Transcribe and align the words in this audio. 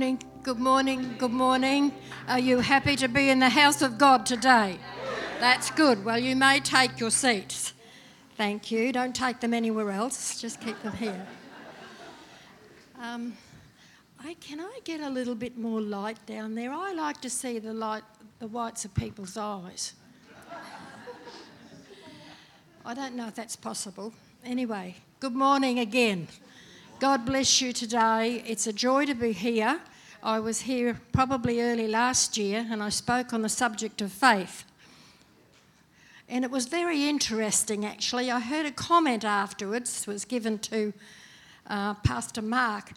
morning, 0.00 0.22
good 0.42 0.58
morning, 0.58 1.14
good 1.18 1.30
morning. 1.30 1.92
Are 2.26 2.38
you 2.38 2.60
happy 2.60 2.96
to 2.96 3.06
be 3.06 3.28
in 3.28 3.38
the 3.38 3.50
house 3.50 3.82
of 3.82 3.98
God 3.98 4.24
today? 4.24 4.78
That's 5.40 5.70
good. 5.70 6.06
Well, 6.06 6.18
you 6.18 6.34
may 6.34 6.60
take 6.60 6.98
your 6.98 7.10
seats. 7.10 7.74
Thank 8.34 8.70
you. 8.70 8.92
Don't 8.92 9.14
take 9.14 9.40
them 9.40 9.52
anywhere 9.52 9.90
else, 9.90 10.40
just 10.40 10.58
keep 10.62 10.82
them 10.82 10.94
here. 10.94 11.26
Um, 12.98 13.34
I, 14.18 14.32
can 14.40 14.58
I 14.58 14.78
get 14.84 15.02
a 15.02 15.10
little 15.10 15.34
bit 15.34 15.58
more 15.58 15.82
light 15.82 16.24
down 16.24 16.54
there? 16.54 16.72
I 16.72 16.94
like 16.94 17.20
to 17.20 17.28
see 17.28 17.58
the 17.58 17.74
light, 17.74 18.04
the 18.38 18.46
whites 18.46 18.86
of 18.86 18.94
people's 18.94 19.36
eyes. 19.36 19.92
I 22.86 22.94
don't 22.94 23.16
know 23.16 23.28
if 23.28 23.34
that's 23.34 23.54
possible. 23.54 24.14
Anyway, 24.46 24.96
good 25.20 25.34
morning 25.34 25.78
again. 25.78 26.26
God 27.00 27.26
bless 27.26 27.60
you 27.60 27.74
today. 27.74 28.42
It's 28.46 28.66
a 28.66 28.72
joy 28.72 29.04
to 29.04 29.14
be 29.14 29.32
here. 29.32 29.78
I 30.22 30.38
was 30.38 30.62
here 30.62 31.00
probably 31.12 31.62
early 31.62 31.88
last 31.88 32.36
year 32.36 32.66
and 32.70 32.82
I 32.82 32.90
spoke 32.90 33.32
on 33.32 33.40
the 33.40 33.48
subject 33.48 34.02
of 34.02 34.12
faith. 34.12 34.64
And 36.28 36.44
it 36.44 36.50
was 36.50 36.66
very 36.66 37.08
interesting 37.08 37.86
actually. 37.86 38.30
I 38.30 38.38
heard 38.38 38.66
a 38.66 38.70
comment 38.70 39.24
afterwards, 39.24 40.06
was 40.06 40.26
given 40.26 40.58
to 40.58 40.92
uh, 41.68 41.94
Pastor 41.94 42.42
Mark 42.42 42.92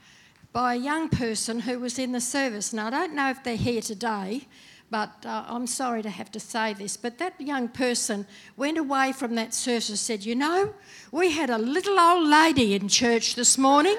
by 0.52 0.74
a 0.74 0.78
young 0.78 1.08
person 1.08 1.62
who 1.62 1.80
was 1.80 1.98
in 1.98 2.12
the 2.12 2.20
service. 2.20 2.74
Now, 2.74 2.88
I 2.88 2.90
don't 2.90 3.16
know 3.16 3.30
if 3.30 3.42
they're 3.42 3.56
here 3.56 3.82
today, 3.82 4.48
but 4.92 5.26
uh, 5.26 5.46
I'm 5.48 5.66
sorry 5.66 6.04
to 6.04 6.10
have 6.10 6.32
to 6.34 6.40
say 6.42 6.74
this, 6.74 6.98
but 6.98 7.18
that 7.20 7.40
young 7.40 7.70
person 7.70 8.28
went 8.58 8.78
away 8.78 9.14
from 9.14 9.36
that 9.36 9.54
service 9.54 9.90
and 9.90 9.98
said, 9.98 10.26
You 10.26 10.36
know, 10.36 10.74
we 11.12 11.32
had 11.32 11.50
a 11.50 11.58
little 11.58 12.00
old 12.00 12.28
lady 12.28 12.76
in 12.76 12.90
church 12.90 13.36
this 13.36 13.58
morning. 13.58 13.96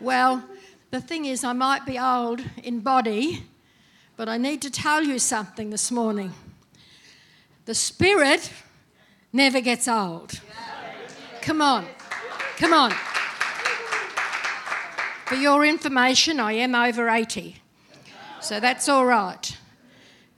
Well, 0.00 0.44
the 0.90 1.00
thing 1.00 1.24
is, 1.24 1.44
I 1.44 1.52
might 1.52 1.84
be 1.84 1.98
old 1.98 2.42
in 2.62 2.80
body, 2.80 3.44
but 4.16 4.28
I 4.28 4.36
need 4.36 4.62
to 4.62 4.70
tell 4.70 5.02
you 5.02 5.18
something 5.18 5.70
this 5.70 5.90
morning. 5.90 6.32
The 7.64 7.74
spirit 7.74 8.52
never 9.32 9.60
gets 9.60 9.88
old. 9.88 10.40
Come 11.42 11.60
on, 11.60 11.86
come 12.56 12.72
on. 12.72 12.92
For 15.26 15.34
your 15.34 15.64
information, 15.64 16.38
I 16.38 16.52
am 16.52 16.74
over 16.74 17.08
80. 17.08 17.56
So 18.40 18.60
that's 18.60 18.88
all 18.88 19.04
right. 19.04 19.56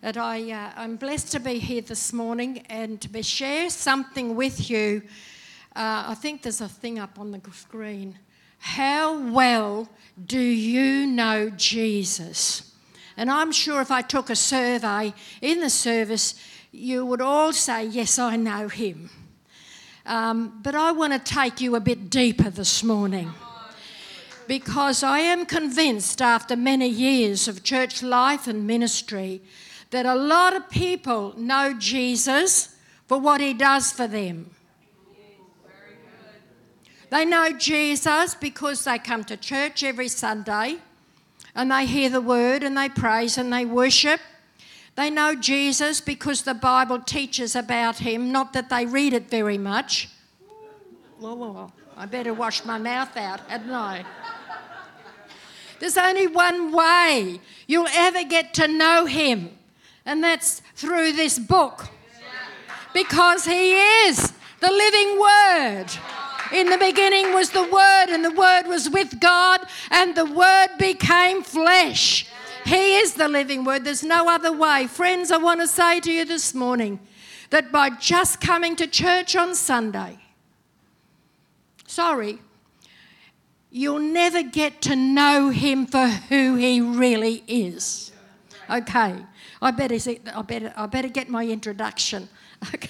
But 0.00 0.16
I, 0.16 0.50
uh, 0.50 0.72
I'm 0.76 0.96
blessed 0.96 1.32
to 1.32 1.40
be 1.40 1.58
here 1.58 1.82
this 1.82 2.12
morning 2.12 2.64
and 2.70 3.00
to 3.02 3.08
be 3.08 3.22
share 3.22 3.68
something 3.68 4.34
with 4.34 4.70
you. 4.70 5.02
Uh, 5.76 6.04
I 6.08 6.14
think 6.14 6.42
there's 6.42 6.60
a 6.60 6.68
thing 6.68 6.98
up 6.98 7.18
on 7.18 7.32
the 7.32 7.40
screen. 7.52 8.18
How 8.58 9.18
well 9.18 9.88
do 10.24 10.40
you 10.40 11.06
know 11.06 11.50
Jesus? 11.50 12.74
And 13.16 13.30
I'm 13.30 13.52
sure 13.52 13.80
if 13.80 13.90
I 13.90 14.02
took 14.02 14.30
a 14.30 14.36
survey 14.36 15.12
in 15.40 15.60
the 15.60 15.70
service, 15.70 16.34
you 16.70 17.04
would 17.06 17.20
all 17.20 17.52
say, 17.52 17.84
Yes, 17.84 18.18
I 18.18 18.36
know 18.36 18.68
him. 18.68 19.10
Um, 20.06 20.60
but 20.62 20.74
I 20.74 20.92
want 20.92 21.12
to 21.12 21.18
take 21.18 21.60
you 21.60 21.76
a 21.76 21.80
bit 21.80 22.08
deeper 22.08 22.48
this 22.48 22.82
morning 22.82 23.32
because 24.46 25.02
I 25.02 25.18
am 25.18 25.44
convinced 25.44 26.22
after 26.22 26.56
many 26.56 26.88
years 26.88 27.46
of 27.46 27.62
church 27.62 28.02
life 28.02 28.46
and 28.46 28.66
ministry 28.66 29.42
that 29.90 30.06
a 30.06 30.14
lot 30.14 30.56
of 30.56 30.70
people 30.70 31.34
know 31.36 31.74
Jesus 31.78 32.74
for 33.06 33.18
what 33.18 33.40
he 33.40 33.52
does 33.52 33.92
for 33.92 34.06
them. 34.06 34.50
They 37.10 37.24
know 37.24 37.52
Jesus 37.52 38.34
because 38.34 38.84
they 38.84 38.98
come 38.98 39.24
to 39.24 39.36
church 39.36 39.82
every 39.82 40.08
Sunday 40.08 40.76
and 41.54 41.70
they 41.70 41.86
hear 41.86 42.10
the 42.10 42.20
word 42.20 42.62
and 42.62 42.76
they 42.76 42.88
praise 42.88 43.38
and 43.38 43.52
they 43.52 43.64
worship. 43.64 44.20
They 44.94 45.10
know 45.10 45.34
Jesus 45.34 46.00
because 46.00 46.42
the 46.42 46.54
Bible 46.54 47.00
teaches 47.00 47.56
about 47.56 47.98
him, 47.98 48.32
not 48.32 48.52
that 48.52 48.68
they 48.68 48.84
read 48.84 49.12
it 49.12 49.30
very 49.30 49.58
much. 49.58 50.08
I 51.96 52.06
better 52.06 52.34
wash 52.34 52.64
my 52.64 52.78
mouth 52.78 53.16
out, 53.16 53.40
hadn't 53.48 53.72
I? 53.72 54.04
There's 55.78 55.96
only 55.96 56.26
one 56.26 56.72
way 56.72 57.40
you'll 57.66 57.88
ever 57.92 58.24
get 58.24 58.54
to 58.54 58.68
know 58.68 59.06
Him, 59.06 59.50
and 60.04 60.22
that's 60.22 60.60
through 60.74 61.12
this 61.12 61.38
book. 61.38 61.88
Because 62.92 63.44
He 63.44 63.72
is 63.72 64.32
the 64.60 64.70
living 64.70 65.20
Word. 65.20 65.86
In 66.52 66.70
the 66.70 66.78
beginning 66.78 67.34
was 67.34 67.50
the 67.50 67.62
Word, 67.62 68.06
and 68.08 68.24
the 68.24 68.30
Word 68.30 68.66
was 68.66 68.88
with 68.88 69.20
God, 69.20 69.60
and 69.90 70.14
the 70.14 70.24
Word 70.24 70.68
became 70.78 71.42
flesh. 71.42 72.26
He 72.64 72.96
is 72.96 73.14
the 73.14 73.28
living 73.28 73.64
Word. 73.64 73.84
There's 73.84 74.02
no 74.02 74.28
other 74.28 74.52
way. 74.52 74.86
Friends, 74.86 75.30
I 75.30 75.36
want 75.36 75.60
to 75.60 75.66
say 75.66 76.00
to 76.00 76.12
you 76.12 76.24
this 76.24 76.54
morning 76.54 77.00
that 77.50 77.70
by 77.70 77.90
just 77.90 78.40
coming 78.40 78.76
to 78.76 78.86
church 78.86 79.36
on 79.36 79.54
Sunday, 79.54 80.18
sorry, 81.86 82.38
you'll 83.70 83.98
never 83.98 84.42
get 84.42 84.80
to 84.82 84.96
know 84.96 85.50
him 85.50 85.86
for 85.86 86.06
who 86.06 86.56
he 86.56 86.80
really 86.80 87.42
is. 87.46 88.12
Okay, 88.70 89.16
I 89.60 89.70
better, 89.70 89.98
I 90.34 90.42
better, 90.42 90.72
I 90.76 90.86
better 90.86 91.08
get 91.08 91.28
my 91.28 91.46
introduction. 91.46 92.28
Okay. 92.74 92.88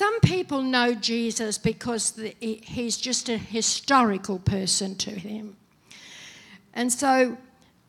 Some 0.00 0.20
people 0.20 0.62
know 0.62 0.94
Jesus 0.94 1.58
because 1.58 2.12
the, 2.12 2.34
he's 2.40 2.96
just 2.96 3.28
a 3.28 3.36
historical 3.36 4.38
person 4.38 4.94
to 4.94 5.10
him. 5.10 5.58
And 6.72 6.90
so 6.90 7.36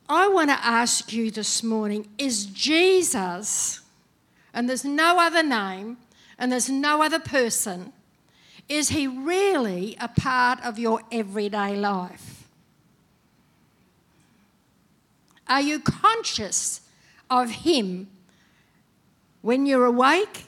I 0.09 0.27
want 0.27 0.49
to 0.49 0.59
ask 0.61 1.13
you 1.13 1.31
this 1.31 1.63
morning 1.63 2.09
is 2.17 2.47
Jesus, 2.47 3.79
and 4.53 4.67
there's 4.67 4.83
no 4.83 5.21
other 5.21 5.41
name, 5.41 5.99
and 6.37 6.51
there's 6.51 6.69
no 6.69 7.01
other 7.01 7.17
person, 7.17 7.93
is 8.67 8.89
he 8.89 9.07
really 9.07 9.95
a 9.97 10.09
part 10.09 10.59
of 10.65 10.77
your 10.77 11.03
everyday 11.13 11.77
life? 11.77 12.45
Are 15.47 15.61
you 15.61 15.79
conscious 15.79 16.81
of 17.29 17.51
him 17.51 18.09
when 19.41 19.65
you're 19.65 19.85
awake 19.85 20.47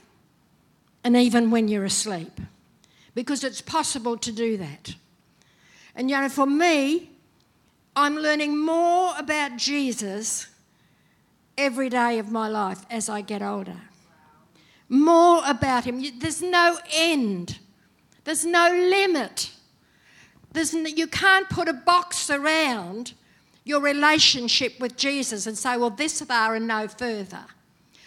and 1.04 1.16
even 1.16 1.52
when 1.52 1.68
you're 1.68 1.86
asleep? 1.86 2.40
Because 3.16 3.44
it's 3.44 3.62
possible 3.62 4.18
to 4.18 4.32
do 4.32 4.58
that. 4.58 4.96
And 5.96 6.10
you 6.10 6.20
know, 6.20 6.30
for 6.30 6.46
me, 6.46 7.12
I'm 7.96 8.16
learning 8.16 8.58
more 8.58 9.14
about 9.18 9.58
Jesus 9.58 10.48
every 11.58 11.90
day 11.90 12.18
of 12.18 12.32
my 12.32 12.48
life 12.48 12.86
as 12.90 13.10
I 13.10 13.22
get 13.22 13.42
older. 13.42 13.82
More 14.90 15.42
about 15.46 15.86
him. 15.86 16.04
There's 16.20 16.42
no 16.42 16.80
end 16.92 17.60
there's 18.24 18.46
no 18.46 18.70
limit. 18.70 19.52
There's 20.52 20.74
you 20.74 21.08
can't 21.08 21.50
put 21.50 21.68
a 21.68 21.74
box 21.74 22.30
around 22.30 23.14
your 23.66 23.82
relationship 23.82 24.80
with 24.80 24.98
Jesus 24.98 25.48
and 25.48 25.58
say, 25.58 25.78
well, 25.78 25.90
this 25.90 26.22
far 26.22 26.56
and 26.56 26.68
no 26.68 26.88
further. 26.88 27.46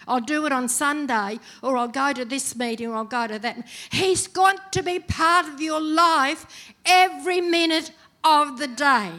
I'll 0.07 0.21
do 0.21 0.45
it 0.45 0.51
on 0.51 0.69
Sunday, 0.69 1.39
or 1.61 1.77
I'll 1.77 1.87
go 1.87 2.13
to 2.13 2.25
this 2.25 2.55
meeting, 2.55 2.87
or 2.87 2.95
I'll 2.95 3.03
go 3.03 3.27
to 3.27 3.39
that. 3.39 3.67
He's 3.91 4.27
got 4.27 4.71
to 4.73 4.83
be 4.83 4.99
part 4.99 5.47
of 5.47 5.61
your 5.61 5.81
life 5.81 6.73
every 6.85 7.41
minute 7.41 7.91
of 8.23 8.59
the 8.59 8.67
day. 8.67 9.11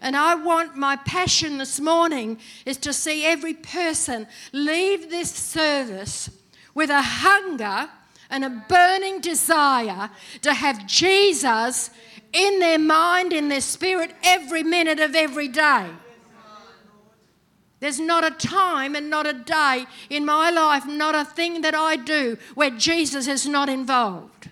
And 0.00 0.16
I 0.16 0.34
want 0.34 0.76
my 0.76 0.96
passion 0.96 1.58
this 1.58 1.78
morning 1.78 2.38
is 2.66 2.76
to 2.78 2.92
see 2.92 3.24
every 3.24 3.54
person 3.54 4.26
leave 4.52 5.10
this 5.10 5.30
service 5.30 6.28
with 6.74 6.90
a 6.90 7.02
hunger 7.02 7.88
and 8.28 8.44
a 8.44 8.64
burning 8.68 9.20
desire 9.20 10.10
to 10.40 10.54
have 10.54 10.86
Jesus 10.86 11.90
in 12.32 12.58
their 12.58 12.78
mind, 12.78 13.32
in 13.32 13.48
their 13.48 13.60
spirit, 13.60 14.12
every 14.24 14.62
minute 14.62 14.98
of 14.98 15.14
every 15.14 15.48
day. 15.48 15.86
There's 17.82 17.98
not 17.98 18.24
a 18.24 18.30
time 18.30 18.94
and 18.94 19.10
not 19.10 19.26
a 19.26 19.32
day 19.32 19.86
in 20.08 20.24
my 20.24 20.50
life, 20.50 20.86
not 20.86 21.16
a 21.16 21.24
thing 21.24 21.62
that 21.62 21.74
I 21.74 21.96
do 21.96 22.38
where 22.54 22.70
Jesus 22.70 23.26
is 23.26 23.44
not 23.44 23.68
involved. 23.68 24.48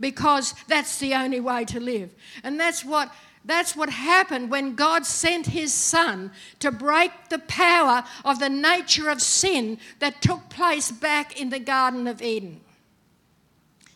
Because 0.00 0.52
that's 0.66 0.98
the 0.98 1.14
only 1.14 1.38
way 1.38 1.64
to 1.66 1.78
live. 1.78 2.12
And 2.42 2.58
that's 2.58 2.84
what 2.84 3.14
that's 3.44 3.76
what 3.76 3.88
happened 3.88 4.50
when 4.50 4.74
God 4.74 5.06
sent 5.06 5.46
his 5.46 5.72
son 5.72 6.32
to 6.58 6.72
break 6.72 7.12
the 7.28 7.38
power 7.38 8.02
of 8.24 8.40
the 8.40 8.50
nature 8.50 9.08
of 9.08 9.22
sin 9.22 9.78
that 10.00 10.20
took 10.20 10.48
place 10.48 10.90
back 10.90 11.40
in 11.40 11.50
the 11.50 11.60
Garden 11.60 12.08
of 12.08 12.20
Eden. 12.20 12.60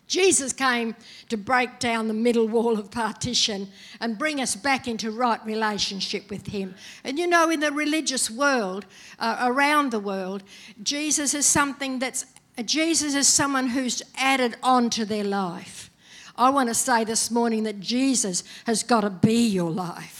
Jesus 0.07 0.53
came 0.53 0.95
to 1.29 1.37
break 1.37 1.79
down 1.79 2.07
the 2.07 2.13
middle 2.13 2.47
wall 2.47 2.79
of 2.79 2.91
partition 2.91 3.67
and 3.99 4.17
bring 4.17 4.39
us 4.39 4.55
back 4.55 4.87
into 4.87 5.09
right 5.11 5.43
relationship 5.45 6.29
with 6.29 6.47
Him. 6.47 6.75
And 7.03 7.17
you 7.17 7.27
know, 7.27 7.49
in 7.49 7.59
the 7.59 7.71
religious 7.71 8.29
world, 8.29 8.85
uh, 9.17 9.37
around 9.41 9.91
the 9.91 9.99
world, 9.99 10.43
Jesus 10.83 11.33
is 11.33 11.45
something 11.45 11.99
that's, 11.99 12.25
Jesus 12.63 13.15
is 13.15 13.27
someone 13.27 13.67
who's 13.67 14.03
added 14.15 14.57
on 14.61 14.89
to 14.91 15.05
their 15.05 15.23
life. 15.23 15.89
I 16.37 16.49
want 16.49 16.69
to 16.69 16.75
say 16.75 17.03
this 17.03 17.31
morning 17.31 17.63
that 17.63 17.79
Jesus 17.79 18.43
has 18.65 18.83
got 18.83 19.01
to 19.01 19.09
be 19.09 19.47
your 19.47 19.71
life. 19.71 20.14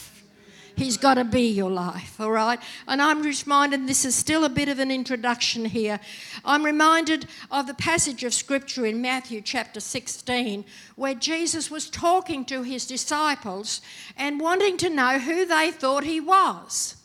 He's 0.75 0.97
got 0.97 1.13
to 1.15 1.23
be 1.23 1.47
your 1.47 1.71
life, 1.71 2.19
all 2.19 2.31
right? 2.31 2.59
And 2.87 3.01
I'm 3.01 3.21
reminded, 3.21 3.87
this 3.87 4.03
is 4.03 4.15
still 4.15 4.43
a 4.43 4.49
bit 4.49 4.67
of 4.67 4.79
an 4.79 4.91
introduction 4.91 5.65
here. 5.65 5.99
I'm 6.43 6.65
reminded 6.65 7.27
of 7.49 7.67
the 7.67 7.73
passage 7.73 8.23
of 8.23 8.33
scripture 8.33 8.85
in 8.85 9.01
Matthew 9.01 9.41
chapter 9.41 9.79
16 9.79 10.65
where 10.95 11.15
Jesus 11.15 11.71
was 11.71 11.89
talking 11.89 12.43
to 12.45 12.63
his 12.63 12.85
disciples 12.85 13.81
and 14.17 14.39
wanting 14.39 14.77
to 14.77 14.89
know 14.89 15.19
who 15.19 15.45
they 15.45 15.71
thought 15.71 16.03
he 16.03 16.19
was 16.19 16.97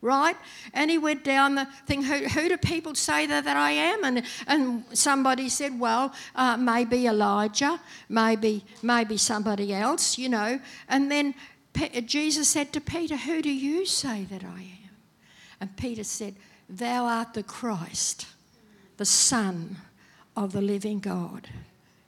right? 0.00 0.36
And 0.74 0.90
he 0.90 0.98
went 0.98 1.24
down 1.24 1.56
the 1.56 1.66
thing, 1.86 2.02
who, 2.02 2.28
who 2.28 2.48
do 2.48 2.56
people 2.56 2.94
say 2.94 3.26
that, 3.26 3.44
that 3.44 3.56
I 3.56 3.72
am? 3.72 4.04
And, 4.04 4.22
and 4.46 4.84
somebody 4.92 5.48
said, 5.48 5.78
well, 5.78 6.12
uh, 6.36 6.56
maybe 6.56 7.06
Elijah, 7.06 7.80
maybe, 8.08 8.64
maybe 8.82 9.16
somebody 9.16 9.74
else, 9.74 10.16
you 10.16 10.28
know. 10.28 10.60
And 10.88 11.10
then 11.10 11.34
Jesus 12.06 12.48
said 12.48 12.72
to 12.72 12.80
Peter, 12.80 13.16
Who 13.16 13.42
do 13.42 13.50
you 13.50 13.86
say 13.86 14.24
that 14.24 14.44
I 14.44 14.60
am? 14.60 14.90
And 15.60 15.76
Peter 15.76 16.04
said, 16.04 16.34
Thou 16.68 17.04
art 17.04 17.34
the 17.34 17.42
Christ, 17.42 18.26
the 18.96 19.04
Son 19.04 19.76
of 20.36 20.52
the 20.52 20.60
living 20.60 21.00
God. 21.00 21.48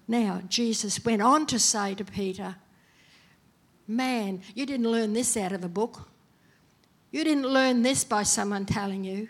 Now, 0.06 0.42
Jesus 0.48 1.04
went 1.04 1.22
on 1.22 1.46
to 1.46 1.58
say 1.58 1.94
to 1.94 2.04
Peter, 2.04 2.56
Man, 3.86 4.42
you 4.54 4.66
didn't 4.66 4.90
learn 4.90 5.12
this 5.12 5.36
out 5.36 5.52
of 5.52 5.64
a 5.64 5.68
book. 5.68 6.08
You 7.10 7.24
didn't 7.24 7.46
learn 7.48 7.82
this 7.82 8.04
by 8.04 8.22
someone 8.22 8.66
telling 8.66 9.02
you. 9.02 9.28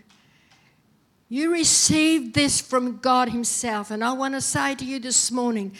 You 1.32 1.52
received 1.52 2.34
this 2.34 2.60
from 2.60 2.96
God 2.96 3.28
Himself. 3.28 3.92
And 3.92 4.02
I 4.02 4.12
want 4.12 4.34
to 4.34 4.40
say 4.40 4.74
to 4.74 4.84
you 4.84 4.98
this 4.98 5.30
morning 5.30 5.72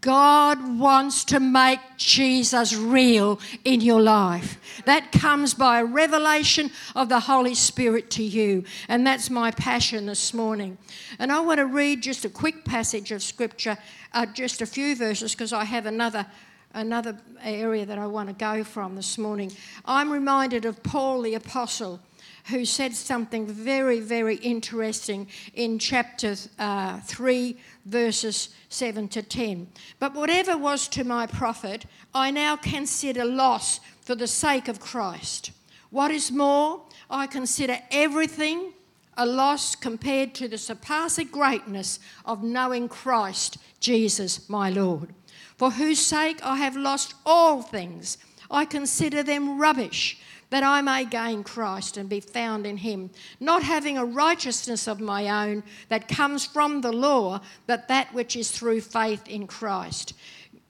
God 0.00 0.80
wants 0.80 1.22
to 1.26 1.38
make 1.38 1.78
Jesus 1.96 2.74
real 2.74 3.38
in 3.64 3.80
your 3.80 4.00
life. 4.00 4.58
That 4.84 5.12
comes 5.12 5.54
by 5.54 5.78
a 5.78 5.84
revelation 5.84 6.72
of 6.96 7.08
the 7.08 7.20
Holy 7.20 7.54
Spirit 7.54 8.10
to 8.10 8.24
you. 8.24 8.64
And 8.88 9.06
that's 9.06 9.30
my 9.30 9.52
passion 9.52 10.06
this 10.06 10.34
morning. 10.34 10.76
And 11.20 11.30
I 11.30 11.38
want 11.38 11.58
to 11.58 11.66
read 11.66 12.02
just 12.02 12.24
a 12.24 12.28
quick 12.28 12.64
passage 12.64 13.12
of 13.12 13.22
Scripture, 13.22 13.78
uh, 14.12 14.26
just 14.26 14.60
a 14.60 14.66
few 14.66 14.96
verses, 14.96 15.34
because 15.34 15.52
I 15.52 15.64
have 15.64 15.86
another 15.86 16.26
another 16.74 17.16
area 17.42 17.86
that 17.86 17.96
I 17.96 18.06
want 18.08 18.28
to 18.28 18.34
go 18.34 18.64
from 18.64 18.96
this 18.96 19.16
morning. 19.16 19.52
I'm 19.84 20.12
reminded 20.12 20.64
of 20.64 20.82
Paul 20.82 21.22
the 21.22 21.34
Apostle 21.34 22.00
who 22.48 22.64
said 22.64 22.94
something 22.94 23.46
very, 23.46 24.00
very 24.00 24.36
interesting 24.36 25.26
in 25.54 25.78
chapter 25.78 26.34
uh, 26.58 27.00
3, 27.00 27.56
verses 27.86 28.50
7 28.68 29.08
to 29.08 29.22
10. 29.22 29.66
But 29.98 30.14
whatever 30.14 30.56
was 30.56 30.86
to 30.88 31.04
my 31.04 31.26
profit, 31.26 31.86
I 32.14 32.30
now 32.30 32.56
consider 32.56 33.24
loss 33.24 33.80
for 34.00 34.14
the 34.14 34.28
sake 34.28 34.68
of 34.68 34.80
Christ. 34.80 35.50
What 35.90 36.10
is 36.10 36.30
more, 36.30 36.82
I 37.10 37.26
consider 37.26 37.78
everything 37.90 38.72
a 39.16 39.26
loss 39.26 39.74
compared 39.74 40.34
to 40.34 40.46
the 40.46 40.58
surpassing 40.58 41.28
greatness 41.28 41.98
of 42.24 42.42
knowing 42.42 42.88
Christ 42.88 43.58
Jesus 43.80 44.48
my 44.48 44.70
Lord, 44.70 45.14
for 45.56 45.70
whose 45.70 45.98
sake 45.98 46.38
I 46.44 46.56
have 46.56 46.76
lost 46.76 47.14
all 47.24 47.62
things. 47.62 48.18
I 48.50 48.64
consider 48.64 49.22
them 49.22 49.58
rubbish 49.58 50.20
that 50.50 50.62
I 50.62 50.80
may 50.80 51.04
gain 51.04 51.42
Christ 51.42 51.96
and 51.96 52.08
be 52.08 52.20
found 52.20 52.66
in 52.66 52.76
him, 52.76 53.10
not 53.40 53.62
having 53.62 53.98
a 53.98 54.04
righteousness 54.04 54.86
of 54.86 55.00
my 55.00 55.48
own 55.48 55.62
that 55.88 56.08
comes 56.08 56.46
from 56.46 56.80
the 56.80 56.92
law, 56.92 57.40
but 57.66 57.88
that 57.88 58.12
which 58.14 58.36
is 58.36 58.50
through 58.50 58.80
faith 58.80 59.26
in 59.26 59.46
Christ. 59.46 60.14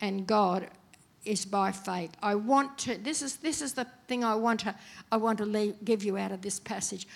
And 0.01 0.27
God 0.27 0.69
is 1.25 1.45
by 1.45 1.73
faith. 1.73 2.13
I 2.23 2.37
want 2.37 2.79
to 2.79 2.97
this 2.99 3.21
is 3.21 3.37
this 3.37 3.61
is 3.61 3.75
the 3.75 3.87
thing 4.07 4.25
I 4.25 4.35
want 4.37 4.61
to 4.61 4.75
I 5.11 5.17
want 5.17 5.39
to 5.39 5.47
leave, 5.47 5.75
give 5.85 6.05
you 6.05 6.17
out 6.17 6.33
of 6.33 6.41
this 6.41 6.61
passage. 6.61 7.07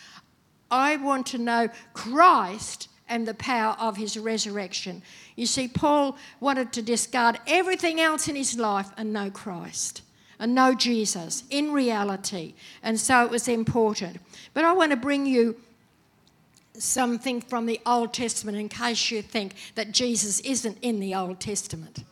I 0.70 0.96
want 0.96 1.26
to 1.28 1.38
know 1.38 1.68
Christ 1.94 2.88
and 3.08 3.26
the 3.26 3.34
power 3.34 3.76
of 3.80 3.96
his 3.96 4.16
resurrection. 4.16 5.02
You 5.36 5.46
see, 5.46 5.66
Paul 5.66 6.16
wanted 6.38 6.72
to 6.74 6.82
discard 6.82 7.40
everything 7.46 8.00
else 8.00 8.28
in 8.28 8.36
his 8.36 8.58
life 8.58 8.90
and 8.96 9.12
know 9.12 9.30
Christ 9.30 10.02
and 10.40 10.54
know 10.54 10.74
Jesus 10.74 11.44
in 11.50 11.70
reality. 11.70 12.54
And 12.82 12.98
so 12.98 13.24
it 13.24 13.30
was 13.30 13.46
important. 13.46 14.16
But 14.54 14.64
I 14.64 14.72
want 14.72 14.90
to 14.90 14.96
bring 14.96 15.26
you 15.26 15.54
something 16.76 17.40
from 17.40 17.66
the 17.66 17.80
Old 17.86 18.12
Testament 18.12 18.56
in 18.56 18.68
case 18.68 19.10
you 19.10 19.22
think 19.22 19.54
that 19.74 19.92
Jesus 19.92 20.40
isn't 20.40 20.78
in 20.82 20.98
the 20.98 21.14
Old 21.14 21.38
Testament. 21.38 22.04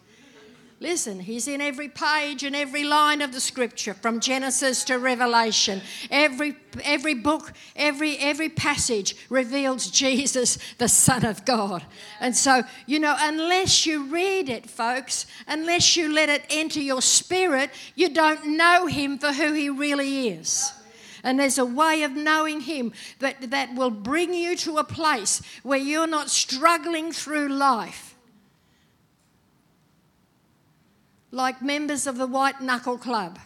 Listen, 0.80 1.18
he's 1.18 1.48
in 1.48 1.60
every 1.60 1.88
page 1.88 2.44
and 2.44 2.54
every 2.54 2.84
line 2.84 3.20
of 3.20 3.32
the 3.32 3.40
scripture 3.40 3.94
from 3.94 4.20
Genesis 4.20 4.84
to 4.84 4.96
Revelation. 4.96 5.80
Every, 6.08 6.54
every 6.84 7.14
book, 7.14 7.52
every, 7.74 8.16
every 8.18 8.48
passage 8.48 9.16
reveals 9.28 9.90
Jesus, 9.90 10.56
the 10.78 10.86
Son 10.86 11.24
of 11.24 11.44
God. 11.44 11.84
And 12.20 12.36
so, 12.36 12.62
you 12.86 13.00
know, 13.00 13.16
unless 13.18 13.86
you 13.86 14.04
read 14.04 14.48
it, 14.48 14.70
folks, 14.70 15.26
unless 15.48 15.96
you 15.96 16.12
let 16.12 16.28
it 16.28 16.44
enter 16.48 16.80
your 16.80 17.02
spirit, 17.02 17.70
you 17.96 18.10
don't 18.10 18.56
know 18.56 18.86
him 18.86 19.18
for 19.18 19.32
who 19.32 19.54
he 19.54 19.68
really 19.70 20.28
is. 20.28 20.72
And 21.24 21.40
there's 21.40 21.58
a 21.58 21.66
way 21.66 22.04
of 22.04 22.12
knowing 22.12 22.60
Him 22.60 22.92
that, 23.18 23.50
that 23.50 23.74
will 23.74 23.90
bring 23.90 24.32
you 24.32 24.56
to 24.58 24.78
a 24.78 24.84
place 24.84 25.42
where 25.64 25.76
you're 25.76 26.06
not 26.06 26.30
struggling 26.30 27.10
through 27.10 27.48
life 27.48 28.07
like 31.30 31.62
members 31.62 32.06
of 32.06 32.16
the 32.16 32.26
White 32.26 32.60
Knuckle 32.60 32.98
Club, 32.98 33.38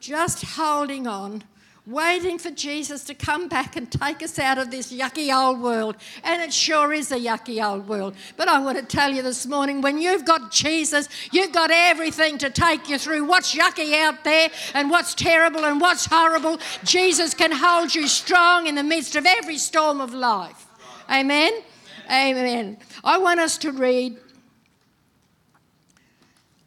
just 0.00 0.44
holding 0.44 1.06
on, 1.06 1.42
waiting 1.86 2.38
for 2.38 2.50
Jesus 2.50 3.02
to 3.04 3.14
come 3.14 3.48
back 3.48 3.74
and 3.74 3.90
take 3.90 4.22
us 4.22 4.38
out 4.38 4.58
of 4.58 4.70
this 4.70 4.92
yucky 4.92 5.34
old 5.34 5.60
world. 5.60 5.96
And 6.22 6.42
it 6.42 6.52
sure 6.52 6.92
is 6.92 7.10
a 7.10 7.16
yucky 7.16 7.64
old 7.64 7.88
world. 7.88 8.14
But 8.36 8.48
I 8.48 8.58
want 8.58 8.76
to 8.78 8.84
tell 8.84 9.10
you 9.10 9.22
this 9.22 9.46
morning 9.46 9.80
when 9.80 9.96
you've 9.96 10.26
got 10.26 10.52
Jesus, 10.52 11.08
you've 11.32 11.52
got 11.52 11.70
everything 11.72 12.36
to 12.38 12.50
take 12.50 12.90
you 12.90 12.98
through 12.98 13.24
what's 13.24 13.54
yucky 13.54 13.94
out 13.94 14.22
there 14.22 14.50
and 14.74 14.90
what's 14.90 15.14
terrible 15.14 15.64
and 15.64 15.80
what's 15.80 16.04
horrible. 16.04 16.58
Jesus 16.84 17.32
can 17.32 17.52
hold 17.52 17.94
you 17.94 18.06
strong 18.06 18.66
in 18.66 18.74
the 18.74 18.84
midst 18.84 19.16
of 19.16 19.24
every 19.24 19.56
storm 19.56 20.02
of 20.02 20.12
life. 20.12 20.66
Amen? 21.10 21.52
Amen. 22.10 22.76
I 23.02 23.16
want 23.16 23.40
us 23.40 23.56
to 23.58 23.72
read 23.72 24.18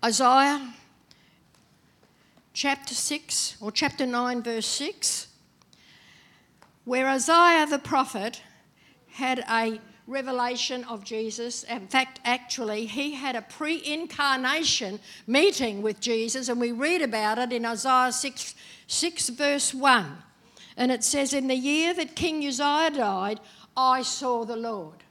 Isaiah 0.03 0.74
chapter 2.53 2.96
6 2.96 3.58
or 3.62 3.72
chapter 3.72 4.08
9, 4.08 4.41
verse 4.41 4.65
6, 4.65 5.27
where 6.86 7.08
Isaiah 7.08 7.67
the 7.67 7.77
prophet 7.77 8.41
had 9.12 9.46
a 9.48 9.79
revelation 10.08 10.84
of 10.86 11.03
Jesus. 11.03 11.63
In 11.65 11.88
fact, 11.88 12.20
actually, 12.25 12.88
he 12.88 13.13
had 13.13 13.36
a 13.36 13.43
pre 13.43 13.79
incarnation 13.86 15.00
meeting 15.27 15.84
with 15.84 16.00
Jesus, 16.00 16.50
and 16.50 16.60
we 16.60 16.72
read 16.72 17.03
about 17.03 17.38
it 17.38 17.53
in 17.53 17.63
Isaiah 17.63 18.12
6, 18.12 18.55
6, 18.88 19.29
verse 19.29 19.72
1. 19.72 20.17
And 20.77 20.91
it 20.91 21.03
says, 21.03 21.31
In 21.31 21.48
the 21.48 21.55
year 21.55 21.93
that 21.93 22.15
King 22.15 22.43
Uzziah 22.43 22.89
died, 22.89 23.39
I 23.77 24.01
saw 24.01 24.46
the 24.46 24.55
Lord. 24.55 25.03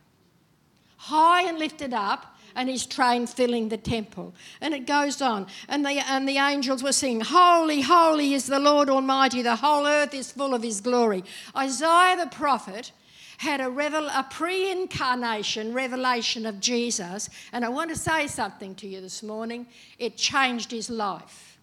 High 0.97 1.45
and 1.45 1.61
lifted 1.61 1.95
up, 1.95 2.30
and 2.55 2.69
his 2.69 2.87
train 2.87 3.27
filling 3.27 3.69
the 3.69 3.77
temple. 3.77 4.35
And 4.61 4.75
it 4.75 4.87
goes 4.87 5.21
on. 5.23 5.47
And 5.69 5.85
the, 5.85 6.03
and 6.09 6.29
the 6.29 6.39
angels 6.39 6.83
were 6.83 6.93
singing, 6.93 7.21
Holy, 7.21 7.81
holy 7.81 8.35
is 8.35 8.47
the 8.47 8.59
Lord 8.59 8.89
Almighty. 8.91 9.43
The 9.43 9.57
whole 9.57 9.87
earth 9.87 10.15
is 10.15 10.33
full 10.33 10.55
of 10.55 10.63
his 10.63 10.81
glory. 10.81 11.25
Isaiah 11.57 12.17
the 12.17 12.31
prophet 12.31 12.93
had 13.41 13.63
a, 13.63 13.71
revel, 13.71 14.07
a 14.09 14.27
pre 14.31 14.71
incarnation 14.71 15.73
revelation 15.73 16.45
of 16.45 16.61
Jesus. 16.61 17.31
And 17.53 17.65
I 17.65 17.71
want 17.71 17.89
to 17.89 17.97
say 17.97 18.27
something 18.27 18.75
to 18.77 18.87
you 18.87 19.01
this 19.01 19.23
morning. 19.23 19.67
It 19.99 20.19
changed 20.19 20.71
his 20.71 20.91
life, 20.91 21.59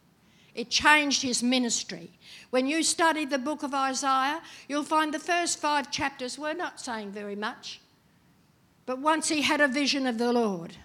it 0.55 0.69
changed 0.71 1.21
his 1.21 1.43
ministry. 1.43 2.11
When 2.49 2.65
you 2.65 2.81
study 2.81 3.25
the 3.25 3.37
book 3.37 3.61
of 3.61 3.73
Isaiah, 3.73 4.41
you'll 4.67 4.83
find 4.83 5.13
the 5.13 5.19
first 5.19 5.59
five 5.59 5.91
chapters 5.91 6.39
were 6.39 6.53
not 6.53 6.79
saying 6.79 7.11
very 7.11 7.35
much. 7.35 7.81
But 8.87 8.99
once 8.99 9.27
he 9.27 9.41
had 9.41 9.59
a 9.59 9.67
vision 9.67 10.07
of 10.07 10.17
the 10.17 10.31
Lord, 10.31 10.77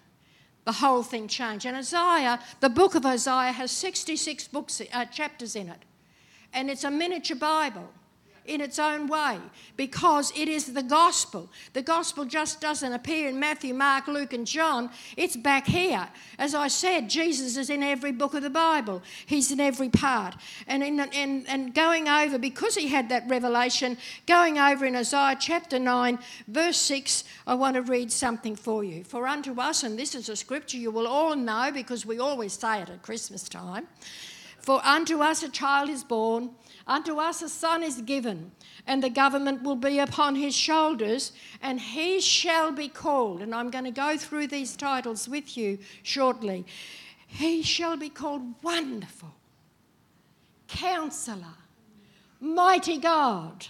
the 0.64 0.72
whole 0.72 1.04
thing 1.04 1.28
changed. 1.28 1.64
And 1.64 1.76
Isaiah, 1.76 2.40
the 2.58 2.68
book 2.68 2.96
of 2.96 3.06
Isaiah, 3.06 3.52
has 3.52 3.70
66 3.70 4.48
books, 4.48 4.82
uh, 4.92 5.04
chapters 5.06 5.54
in 5.56 5.68
it. 5.68 5.78
And 6.52 6.68
it's 6.68 6.84
a 6.84 6.90
miniature 6.90 7.36
Bible. 7.36 7.88
In 8.44 8.60
its 8.60 8.78
own 8.78 9.06
way 9.06 9.38
because 9.76 10.32
it 10.36 10.48
is 10.48 10.72
the 10.72 10.82
gospel. 10.82 11.48
The 11.72 11.82
gospel 11.82 12.24
just 12.24 12.60
doesn't 12.60 12.92
appear 12.92 13.28
in 13.28 13.38
Matthew, 13.38 13.74
Mark, 13.74 14.08
Luke, 14.08 14.32
and 14.32 14.46
John. 14.46 14.90
It's 15.16 15.36
back 15.36 15.66
here. 15.66 16.08
As 16.38 16.54
I 16.54 16.68
said, 16.68 17.08
Jesus 17.08 17.56
is 17.56 17.70
in 17.70 17.82
every 17.82 18.12
book 18.12 18.34
of 18.34 18.42
the 18.42 18.50
Bible, 18.50 19.02
He's 19.26 19.50
in 19.52 19.60
every 19.60 19.88
part. 19.88 20.34
And, 20.66 20.82
in, 20.82 21.00
and, 21.00 21.48
and 21.48 21.74
going 21.74 22.08
over, 22.08 22.38
because 22.38 22.74
He 22.74 22.88
had 22.88 23.08
that 23.10 23.28
revelation, 23.28 23.96
going 24.26 24.58
over 24.58 24.84
in 24.84 24.96
Isaiah 24.96 25.36
chapter 25.38 25.78
9, 25.78 26.18
verse 26.48 26.78
6, 26.78 27.24
I 27.46 27.54
want 27.54 27.74
to 27.76 27.82
read 27.82 28.10
something 28.10 28.56
for 28.56 28.84
you. 28.84 29.04
For 29.04 29.26
unto 29.26 29.60
us, 29.60 29.82
and 29.82 29.98
this 29.98 30.14
is 30.14 30.28
a 30.28 30.36
scripture 30.36 30.78
you 30.78 30.90
will 30.90 31.06
all 31.06 31.36
know 31.36 31.70
because 31.72 32.04
we 32.04 32.18
always 32.18 32.52
say 32.52 32.82
it 32.82 32.90
at 32.90 33.02
Christmas 33.02 33.48
time. 33.48 33.86
For 34.62 34.80
unto 34.84 35.20
us 35.20 35.42
a 35.42 35.48
child 35.48 35.90
is 35.90 36.04
born, 36.04 36.50
unto 36.86 37.18
us 37.18 37.42
a 37.42 37.48
son 37.48 37.82
is 37.82 38.00
given, 38.02 38.52
and 38.86 39.02
the 39.02 39.10
government 39.10 39.62
will 39.62 39.76
be 39.76 39.98
upon 39.98 40.34
his 40.34 40.54
shoulders, 40.54 41.32
and 41.60 41.80
he 41.80 42.20
shall 42.20 42.72
be 42.72 42.88
called. 42.88 43.40
And 43.40 43.54
I'm 43.54 43.70
going 43.70 43.84
to 43.84 43.90
go 43.90 44.16
through 44.16 44.48
these 44.48 44.76
titles 44.76 45.28
with 45.28 45.56
you 45.56 45.78
shortly. 46.02 46.64
He 47.26 47.62
shall 47.62 47.96
be 47.96 48.08
called 48.08 48.42
Wonderful, 48.62 49.34
Counselor, 50.68 51.56
Mighty 52.40 52.98
God, 52.98 53.66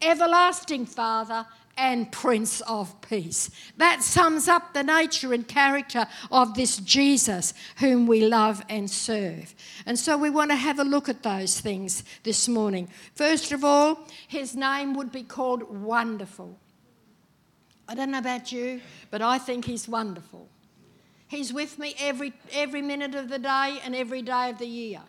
Everlasting 0.00 0.86
Father, 0.86 1.46
and 1.78 2.10
Prince 2.10 2.60
of 2.62 3.00
Peace. 3.00 3.50
That 3.76 4.02
sums 4.02 4.48
up 4.48 4.74
the 4.74 4.82
nature 4.82 5.32
and 5.32 5.46
character 5.46 6.06
of 6.30 6.54
this 6.54 6.76
Jesus 6.78 7.54
whom 7.78 8.06
we 8.06 8.26
love 8.26 8.62
and 8.68 8.90
serve. 8.90 9.54
And 9.86 9.98
so 9.98 10.18
we 10.18 10.28
want 10.28 10.50
to 10.50 10.56
have 10.56 10.78
a 10.78 10.84
look 10.84 11.08
at 11.08 11.22
those 11.22 11.60
things 11.60 12.04
this 12.24 12.48
morning. 12.48 12.88
First 13.14 13.52
of 13.52 13.64
all, 13.64 14.06
his 14.26 14.54
name 14.54 14.94
would 14.94 15.12
be 15.12 15.22
called 15.22 15.62
Wonderful. 15.70 16.58
I 17.88 17.94
don't 17.94 18.10
know 18.10 18.18
about 18.18 18.52
you, 18.52 18.82
but 19.10 19.22
I 19.22 19.38
think 19.38 19.64
he's 19.64 19.88
wonderful. 19.88 20.48
He's 21.28 21.52
with 21.52 21.78
me 21.78 21.94
every, 21.98 22.32
every 22.52 22.82
minute 22.82 23.14
of 23.14 23.28
the 23.28 23.38
day 23.38 23.78
and 23.84 23.94
every 23.94 24.22
day 24.22 24.50
of 24.50 24.58
the 24.58 24.66
year. 24.66 25.00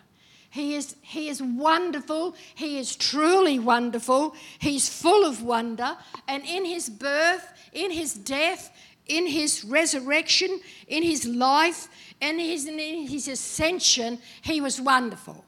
He 0.49 0.73
is, 0.75 0.95
he 1.01 1.29
is 1.29 1.41
wonderful. 1.41 2.35
He 2.55 2.79
is 2.79 2.95
truly 2.95 3.59
wonderful. 3.59 4.35
He's 4.57 4.89
full 4.89 5.25
of 5.25 5.43
wonder. 5.43 5.95
And 6.27 6.43
in 6.43 6.65
his 6.65 6.89
birth, 6.89 7.47
in 7.71 7.91
his 7.91 8.13
death, 8.13 8.75
in 9.05 9.27
his 9.27 9.63
resurrection, 9.63 10.59
in 10.87 11.03
his 11.03 11.25
life, 11.25 11.87
and 12.21 12.39
his, 12.39 12.65
in 12.65 13.07
his 13.07 13.27
ascension, 13.27 14.19
he 14.41 14.59
was 14.59 14.81
wonderful. 14.81 15.45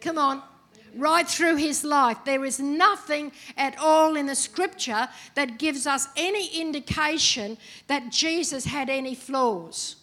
Come 0.00 0.18
on. 0.18 0.42
Right 0.96 1.28
through 1.28 1.56
his 1.56 1.82
life, 1.82 2.18
there 2.24 2.44
is 2.44 2.60
nothing 2.60 3.32
at 3.56 3.76
all 3.80 4.14
in 4.14 4.26
the 4.26 4.36
scripture 4.36 5.08
that 5.34 5.58
gives 5.58 5.88
us 5.88 6.06
any 6.16 6.60
indication 6.60 7.56
that 7.88 8.12
Jesus 8.12 8.64
had 8.66 8.88
any 8.88 9.16
flaws, 9.16 9.96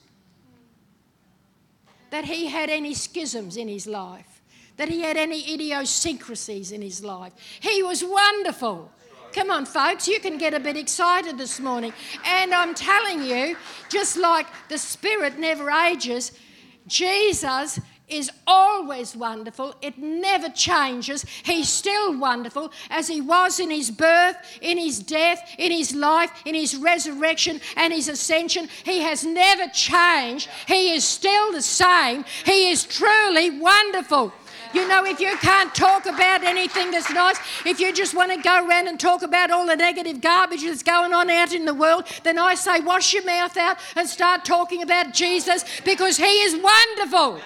that 2.10 2.26
he 2.26 2.48
had 2.48 2.70
any 2.70 2.94
schisms 2.94 3.56
in 3.56 3.70
his 3.70 3.88
life 3.88 4.31
that 4.82 4.90
he 4.90 5.02
had 5.02 5.16
any 5.16 5.54
idiosyncrasies 5.54 6.72
in 6.72 6.82
his 6.82 7.04
life. 7.04 7.34
He 7.60 7.84
was 7.84 8.04
wonderful. 8.04 8.92
Come 9.32 9.52
on, 9.52 9.68
folks, 9.68 10.08
you 10.08 10.20
can 10.20 10.40
get 10.40 10.56
a 10.56 10.60
bit 10.60 10.76
excited 10.76 11.38
this 11.38 11.60
morning. 11.60 11.94
And 12.26 12.52
I'm 12.52 12.74
telling 12.74 13.22
you, 13.22 13.58
just 13.90 14.18
like 14.18 14.48
the 14.70 14.80
Spirit 14.80 15.38
never 15.38 15.70
ages, 15.70 16.32
Jesus 16.88 17.80
is 18.08 18.32
always 18.48 19.16
wonderful. 19.16 19.76
It 19.84 20.00
never 20.00 20.50
changes. 20.50 21.28
He's 21.44 21.70
still 21.70 22.18
wonderful 22.18 22.72
as 22.90 23.08
he 23.08 23.22
was 23.22 23.60
in 23.60 23.70
his 23.70 23.92
birth, 23.92 24.36
in 24.62 24.80
his 24.80 24.98
death, 24.98 25.48
in 25.60 25.72
his 25.72 25.94
life, 25.94 26.32
in 26.44 26.56
his 26.56 26.76
resurrection, 26.76 27.62
and 27.78 27.94
his 27.94 28.10
ascension. 28.10 28.68
He 28.84 29.02
has 29.02 29.24
never 29.24 29.68
changed. 29.68 30.50
He 30.68 30.96
is 30.96 31.06
still 31.06 31.52
the 31.52 31.62
same. 31.62 32.26
He 32.46 32.72
is 32.72 32.84
truly 32.84 33.60
wonderful. 33.60 34.34
You 34.74 34.88
know, 34.88 35.04
if 35.06 35.20
you 35.20 35.36
can't 35.38 35.74
talk 35.76 36.06
about 36.06 36.44
anything 36.44 36.92
that's 36.92 37.12
nice, 37.12 37.38
if 37.66 37.80
you 37.80 37.94
just 37.94 38.16
want 38.16 38.32
to 38.32 38.42
go 38.42 38.66
around 38.66 38.88
and 38.88 39.00
talk 39.00 39.22
about 39.22 39.52
all 39.52 39.66
the 39.66 39.76
negative 39.76 40.22
garbage 40.22 40.64
that's 40.64 40.84
going 40.84 41.14
on 41.14 41.30
out 41.30 41.54
in 41.54 41.66
the 41.66 41.74
world, 41.74 42.06
then 42.24 42.38
I 42.38 42.56
say 42.56 42.80
wash 42.80 43.14
your 43.14 43.26
mouth 43.26 43.58
out 43.58 43.78
and 43.96 44.08
start 44.08 44.46
talking 44.46 44.82
about 44.82 45.14
Jesus 45.14 45.66
because 45.84 46.18
He 46.18 46.24
is 46.24 46.56
wonderful. 46.56 47.42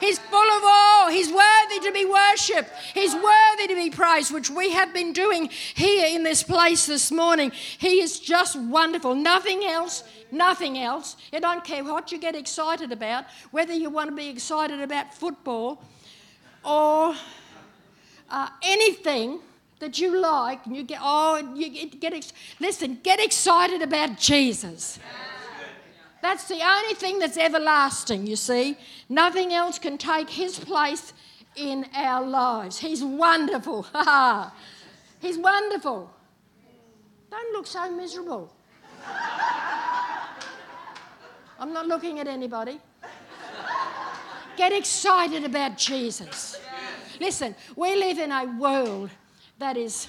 He's 0.00 0.18
full 0.18 0.38
of 0.38 0.62
awe. 0.64 1.08
He's 1.10 1.30
worthy 1.30 1.86
to 1.86 1.92
be 1.92 2.04
worshipped. 2.04 2.70
He's 2.92 3.14
worthy 3.14 3.68
to 3.68 3.74
be 3.74 3.90
praised, 3.90 4.32
which 4.32 4.50
we 4.50 4.70
have 4.70 4.92
been 4.92 5.12
doing 5.12 5.48
here 5.74 6.06
in 6.06 6.24
this 6.24 6.42
place 6.42 6.86
this 6.86 7.10
morning. 7.10 7.52
He 7.78 8.00
is 8.00 8.18
just 8.18 8.56
wonderful. 8.58 9.14
Nothing 9.14 9.64
else, 9.64 10.04
nothing 10.30 10.78
else. 10.78 11.16
I 11.32 11.40
don't 11.40 11.64
care 11.64 11.84
what 11.84 12.12
you 12.12 12.18
get 12.18 12.34
excited 12.34 12.92
about, 12.92 13.24
whether 13.50 13.72
you 13.72 13.88
want 13.88 14.10
to 14.10 14.16
be 14.16 14.28
excited 14.28 14.80
about 14.80 15.14
football 15.14 15.82
or 16.64 17.14
uh, 18.30 18.48
anything 18.62 19.40
that 19.80 19.98
you 19.98 20.18
like, 20.18 20.66
and 20.66 20.76
you 20.76 20.82
get, 20.82 20.98
oh, 21.02 21.36
you 21.54 21.70
get, 21.70 22.00
get 22.00 22.12
ex- 22.14 22.32
listen, 22.58 22.98
get 23.02 23.20
excited 23.20 23.82
about 23.82 24.18
Jesus. 24.18 24.98
That's 26.22 26.48
the 26.48 26.60
only 26.64 26.94
thing 26.94 27.18
that's 27.18 27.36
everlasting, 27.36 28.26
you 28.26 28.36
see. 28.36 28.78
Nothing 29.10 29.52
else 29.52 29.78
can 29.78 29.98
take 29.98 30.30
his 30.30 30.58
place 30.58 31.12
in 31.54 31.84
our 31.94 32.26
lives. 32.26 32.78
He's 32.78 33.04
wonderful. 33.04 33.86
He's 35.20 35.38
wonderful. 35.38 36.10
Don't 37.30 37.52
look 37.52 37.66
so 37.66 37.90
miserable. 37.90 38.54
I'm 41.58 41.72
not 41.72 41.86
looking 41.86 42.20
at 42.20 42.26
anybody. 42.26 42.80
Get 44.56 44.72
excited 44.72 45.44
about 45.44 45.76
Jesus. 45.76 46.60
Listen, 47.20 47.54
we 47.76 47.96
live 47.96 48.18
in 48.18 48.30
a 48.30 48.44
world 48.58 49.10
that 49.58 49.76
is, 49.76 50.08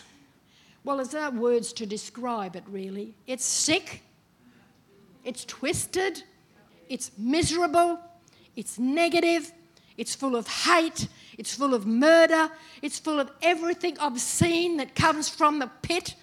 well, 0.83 0.97
there's 0.97 1.13
no 1.13 1.29
words 1.31 1.73
to 1.73 1.85
describe 1.85 2.55
it 2.55 2.63
really. 2.67 3.15
It's 3.25 3.45
sick, 3.45 4.03
it's 5.23 5.45
twisted, 5.45 6.23
it's 6.89 7.11
miserable, 7.17 7.99
it's 8.55 8.77
negative, 8.77 9.51
it's 9.97 10.13
full 10.13 10.35
of 10.35 10.47
hate, 10.47 11.07
it's 11.37 11.55
full 11.55 11.73
of 11.73 11.85
murder, 11.87 12.49
it's 12.81 12.99
full 12.99 13.19
of 13.19 13.31
everything 13.41 13.97
obscene 13.99 14.77
that 14.77 14.95
comes 14.95 15.27
from 15.27 15.59
the 15.59 15.71
pit. 15.81 16.15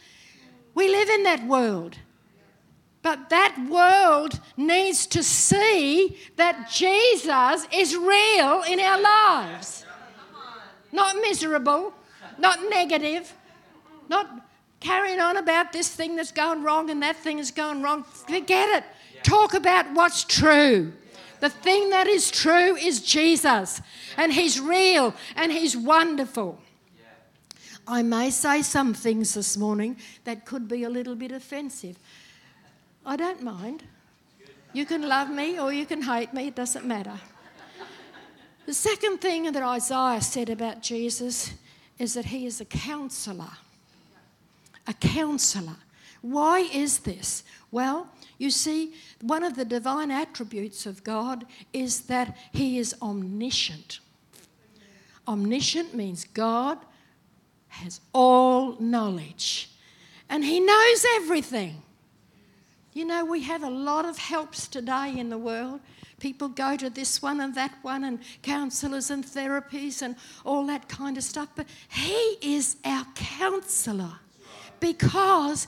We 0.74 0.88
live 0.88 1.08
in 1.08 1.24
that 1.24 1.44
world. 1.46 1.96
But 3.02 3.30
that 3.30 3.56
world 3.68 4.38
needs 4.56 5.06
to 5.08 5.22
see 5.22 6.16
that 6.36 6.70
Jesus 6.70 7.66
is 7.72 7.96
real 7.96 8.62
in 8.62 8.78
our 8.78 9.00
lives. 9.00 9.84
Not 10.92 11.16
miserable, 11.16 11.94
not 12.38 12.60
negative, 12.70 13.34
not 14.08 14.46
carrying 14.78 15.20
on 15.20 15.36
about 15.36 15.72
this 15.72 15.88
thing 15.88 16.16
that's 16.16 16.32
going 16.32 16.62
wrong 16.62 16.90
and 16.90 17.02
that 17.02 17.16
thing 17.16 17.38
is 17.38 17.50
going 17.50 17.82
wrong. 17.82 18.04
Forget 18.04 18.68
it. 18.68 18.84
Talk 19.24 19.54
about 19.54 19.92
what's 19.94 20.24
true. 20.24 20.92
The 21.40 21.48
thing 21.48 21.90
that 21.90 22.06
is 22.06 22.30
true 22.30 22.76
is 22.76 23.00
Jesus, 23.02 23.80
and 24.16 24.32
He's 24.32 24.60
real 24.60 25.12
and 25.34 25.50
He's 25.50 25.76
wonderful. 25.76 26.60
I 27.86 28.02
may 28.02 28.30
say 28.30 28.62
some 28.62 28.94
things 28.94 29.34
this 29.34 29.56
morning 29.56 29.96
that 30.22 30.46
could 30.46 30.68
be 30.68 30.84
a 30.84 30.88
little 30.88 31.16
bit 31.16 31.32
offensive. 31.32 31.98
I 33.04 33.16
don't 33.16 33.42
mind. 33.42 33.84
You 34.72 34.86
can 34.86 35.08
love 35.08 35.30
me 35.30 35.58
or 35.58 35.72
you 35.72 35.84
can 35.84 36.02
hate 36.02 36.32
me, 36.32 36.48
it 36.48 36.54
doesn't 36.54 36.86
matter. 36.86 37.18
The 38.64 38.74
second 38.74 39.20
thing 39.20 39.50
that 39.50 39.62
Isaiah 39.62 40.20
said 40.20 40.48
about 40.48 40.82
Jesus 40.82 41.52
is 41.98 42.14
that 42.14 42.26
he 42.26 42.46
is 42.46 42.60
a 42.60 42.64
counselor. 42.64 43.50
A 44.86 44.94
counselor. 44.94 45.76
Why 46.20 46.60
is 46.72 47.00
this? 47.00 47.42
Well, 47.72 48.08
you 48.38 48.50
see, 48.50 48.94
one 49.20 49.42
of 49.42 49.56
the 49.56 49.64
divine 49.64 50.10
attributes 50.10 50.86
of 50.86 51.02
God 51.02 51.44
is 51.72 52.02
that 52.02 52.36
he 52.52 52.78
is 52.78 52.94
omniscient. 53.02 53.98
Omniscient 55.26 55.94
means 55.94 56.24
God 56.24 56.78
has 57.68 58.00
all 58.12 58.76
knowledge 58.80 59.70
and 60.28 60.44
he 60.44 60.60
knows 60.60 61.04
everything. 61.16 61.82
You 62.94 63.06
know, 63.06 63.24
we 63.24 63.42
have 63.42 63.62
a 63.62 63.70
lot 63.70 64.04
of 64.04 64.18
helps 64.18 64.68
today 64.68 65.14
in 65.16 65.30
the 65.30 65.38
world. 65.38 65.80
People 66.20 66.48
go 66.48 66.76
to 66.76 66.90
this 66.90 67.22
one 67.22 67.40
and 67.40 67.54
that 67.54 67.74
one, 67.82 68.04
and 68.04 68.20
counselors 68.42 69.10
and 69.10 69.24
therapies 69.24 70.02
and 70.02 70.14
all 70.44 70.66
that 70.66 70.88
kind 70.88 71.16
of 71.16 71.24
stuff. 71.24 71.48
But 71.56 71.66
He 71.88 72.36
is 72.42 72.76
our 72.84 73.06
counselor 73.14 74.12
because 74.78 75.66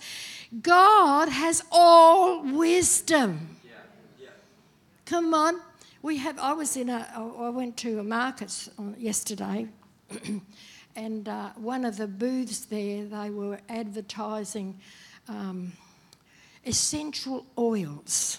God 0.61 1.28
has 1.28 1.64
all 1.73 2.43
wisdom. 2.43 3.57
Come 5.07 5.35
on. 5.35 5.61
We 6.02 6.19
have, 6.19 6.38
I 6.38 6.52
was 6.52 6.76
in 6.76 6.90
a, 6.90 7.09
I 7.16 7.49
went 7.49 7.78
to 7.78 7.99
a 7.99 8.04
market 8.04 8.69
yesterday 8.99 9.69
and 10.97 11.28
uh, 11.28 11.50
one 11.57 11.87
of 11.87 11.97
the 11.97 12.07
booths 12.07 12.66
there, 12.66 13.07
they 13.07 13.31
were 13.31 13.59
advertising 13.71 14.78
um, 15.28 15.73
essential 16.66 17.47
oils. 17.56 18.38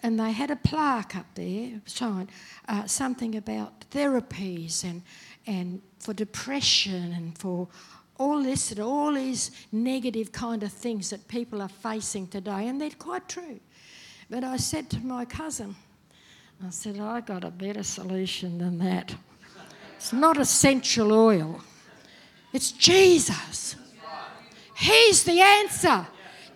And 0.00 0.18
they 0.18 0.30
had 0.30 0.50
a 0.50 0.56
plaque 0.56 1.16
up 1.16 1.26
there, 1.34 1.80
sign, 1.86 2.28
uh, 2.68 2.86
something 2.86 3.34
about 3.34 3.84
therapies 3.90 4.84
and, 4.84 5.02
and 5.46 5.82
for 5.98 6.14
depression 6.14 7.12
and 7.12 7.36
for 7.36 7.66
all 8.16 8.42
this 8.42 8.70
and 8.70 8.80
all 8.80 9.12
these 9.12 9.50
negative 9.72 10.30
kind 10.32 10.62
of 10.62 10.72
things 10.72 11.10
that 11.10 11.26
people 11.28 11.62
are 11.62 11.68
facing 11.68 12.26
today, 12.28 12.68
and 12.68 12.80
they're 12.80 12.90
quite 12.90 13.28
true. 13.28 13.58
But 14.30 14.44
I 14.44 14.56
said 14.56 14.90
to 14.90 15.00
my 15.00 15.24
cousin, 15.24 15.74
I 16.64 16.70
said, 16.70 16.98
I 16.98 17.20
got 17.20 17.44
a 17.44 17.50
better 17.50 17.82
solution 17.82 18.58
than 18.58 18.78
that. 18.78 19.14
It's 19.96 20.12
not 20.12 20.38
essential 20.38 21.12
oil, 21.12 21.60
it's 22.52 22.72
Jesus. 22.72 23.76
He's 24.76 25.24
the 25.24 25.40
answer 25.40 26.06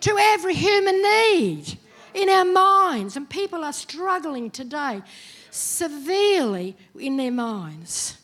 to 0.03 0.17
every 0.19 0.53
human 0.53 1.01
need 1.01 1.77
in 2.13 2.27
our 2.29 2.43
minds. 2.43 3.15
And 3.15 3.29
people 3.29 3.63
are 3.63 3.71
struggling 3.73 4.51
today 4.51 5.01
severely 5.49 6.75
in 6.99 7.15
their 7.15 7.31
minds. 7.31 8.17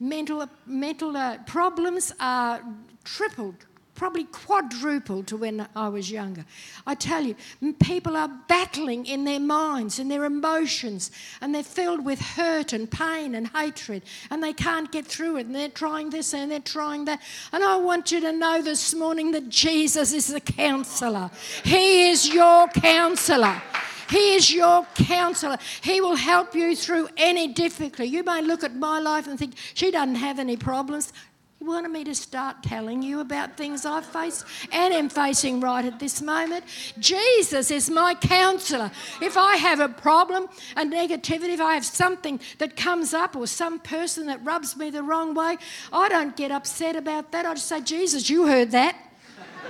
Mental, 0.00 0.48
mental 0.66 1.16
uh, 1.16 1.38
problems 1.46 2.14
are 2.18 2.62
tripled 3.04 3.56
probably 3.98 4.24
quadrupled 4.24 5.26
to 5.26 5.36
when 5.36 5.68
I 5.74 5.88
was 5.88 6.08
younger. 6.10 6.44
I 6.86 6.94
tell 6.94 7.24
you, 7.24 7.34
people 7.80 8.16
are 8.16 8.30
battling 8.46 9.04
in 9.06 9.24
their 9.24 9.40
minds 9.40 9.98
and 9.98 10.08
their 10.08 10.24
emotions, 10.24 11.10
and 11.40 11.52
they're 11.52 11.64
filled 11.64 12.04
with 12.04 12.20
hurt 12.20 12.72
and 12.72 12.88
pain 12.88 13.34
and 13.34 13.48
hatred, 13.48 14.04
and 14.30 14.42
they 14.42 14.52
can't 14.52 14.92
get 14.92 15.04
through 15.04 15.38
it, 15.38 15.46
and 15.46 15.54
they're 15.54 15.68
trying 15.68 16.10
this 16.10 16.32
and 16.32 16.50
they're 16.50 16.60
trying 16.60 17.06
that. 17.06 17.20
And 17.52 17.64
I 17.64 17.76
want 17.76 18.12
you 18.12 18.20
to 18.20 18.32
know 18.32 18.62
this 18.62 18.94
morning 18.94 19.32
that 19.32 19.48
Jesus 19.48 20.12
is 20.12 20.28
the 20.28 20.40
counselor, 20.40 21.30
He 21.64 22.08
is 22.08 22.32
your 22.32 22.68
counselor. 22.68 23.60
He 24.08 24.36
is 24.36 24.50
your 24.50 24.86
counselor. 24.94 25.58
He 25.82 26.00
will 26.00 26.16
help 26.16 26.54
you 26.54 26.74
through 26.74 27.10
any 27.18 27.48
difficulty. 27.48 28.10
You 28.10 28.22
may 28.22 28.40
look 28.40 28.64
at 28.64 28.74
my 28.74 29.00
life 29.00 29.26
and 29.26 29.38
think, 29.38 29.52
she 29.74 29.90
doesn't 29.90 30.14
have 30.14 30.38
any 30.38 30.56
problems. 30.56 31.12
You 31.60 31.66
wanted 31.66 31.90
me 31.90 32.04
to 32.04 32.14
start 32.14 32.62
telling 32.62 33.02
you 33.02 33.18
about 33.18 33.56
things 33.56 33.84
I've 33.84 34.06
faced 34.06 34.44
and 34.70 34.94
am 34.94 35.08
facing 35.08 35.60
right 35.60 35.84
at 35.84 35.98
this 35.98 36.22
moment. 36.22 36.64
Jesus 37.00 37.72
is 37.72 37.90
my 37.90 38.14
counselor. 38.14 38.92
If 39.20 39.36
I 39.36 39.56
have 39.56 39.80
a 39.80 39.88
problem, 39.88 40.46
a 40.76 40.84
negativity, 40.84 41.54
if 41.54 41.60
I 41.60 41.74
have 41.74 41.84
something 41.84 42.38
that 42.58 42.76
comes 42.76 43.12
up 43.12 43.34
or 43.34 43.48
some 43.48 43.80
person 43.80 44.26
that 44.26 44.44
rubs 44.44 44.76
me 44.76 44.90
the 44.90 45.02
wrong 45.02 45.34
way, 45.34 45.56
I 45.92 46.08
don't 46.08 46.36
get 46.36 46.52
upset 46.52 46.94
about 46.94 47.32
that. 47.32 47.44
I 47.44 47.54
just 47.54 47.66
say, 47.66 47.80
Jesus, 47.80 48.30
you 48.30 48.46
heard 48.46 48.70
that. 48.70 48.96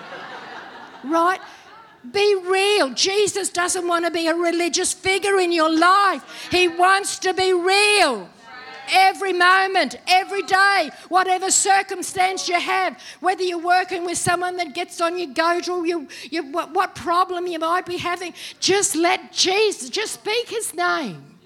right? 1.04 1.40
Be 2.12 2.35
real. 2.35 2.92
Jesus 2.92 3.49
doesn't 3.49 3.88
want 3.88 4.04
to 4.04 4.11
be 4.11 4.26
a 4.26 4.35
religious 4.35 4.92
figure 4.92 5.38
in 5.38 5.52
your 5.52 5.75
life, 5.75 6.49
He 6.50 6.68
wants 6.68 7.18
to 7.21 7.33
be 7.33 7.54
real 7.54 8.28
every 8.90 9.33
moment, 9.33 9.97
every 10.07 10.42
day, 10.42 10.90
whatever 11.09 11.50
circumstance 11.50 12.49
you 12.49 12.59
have, 12.59 13.00
whether 13.21 13.42
you're 13.42 13.59
working 13.62 14.04
with 14.04 14.18
someone 14.18 14.57
that 14.57 14.75
gets 14.75 15.00
on 15.00 15.18
your 15.18 15.33
goat 15.33 15.68
or 15.68 15.87
you, 15.87 16.09
you, 16.30 16.42
what, 16.52 16.73
what 16.73 16.95
problem 16.95 17.47
you 17.47 17.59
might 17.59 17.87
be 17.87 17.97
having, 17.97 18.35
just 18.61 18.95
let 18.97 19.33
Jesus, 19.33 19.90
just 19.90 20.14
speak 20.14 20.49
his 20.49 20.75
name. 20.75 21.38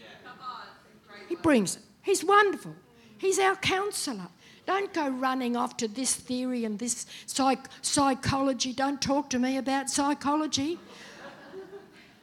He 1.29 1.37
brings 1.37 1.77
it. 1.77 1.83
He's 2.03 2.25
wonderful. 2.25 2.75
He's 3.19 3.39
our 3.39 3.57
counselor. 3.57 4.29
Don't 4.67 4.93
go 4.93 5.09
running 5.09 5.57
off 5.57 5.77
to 5.79 5.89
this 5.89 6.15
theory 6.15 6.65
and 6.65 6.79
this 6.79 7.07
psych- 7.27 7.69
psychology. 7.81 8.73
Don't 8.73 9.01
talk 9.01 9.31
to 9.31 9.39
me 9.39 9.57
about 9.57 9.91
psychology. 9.91 10.79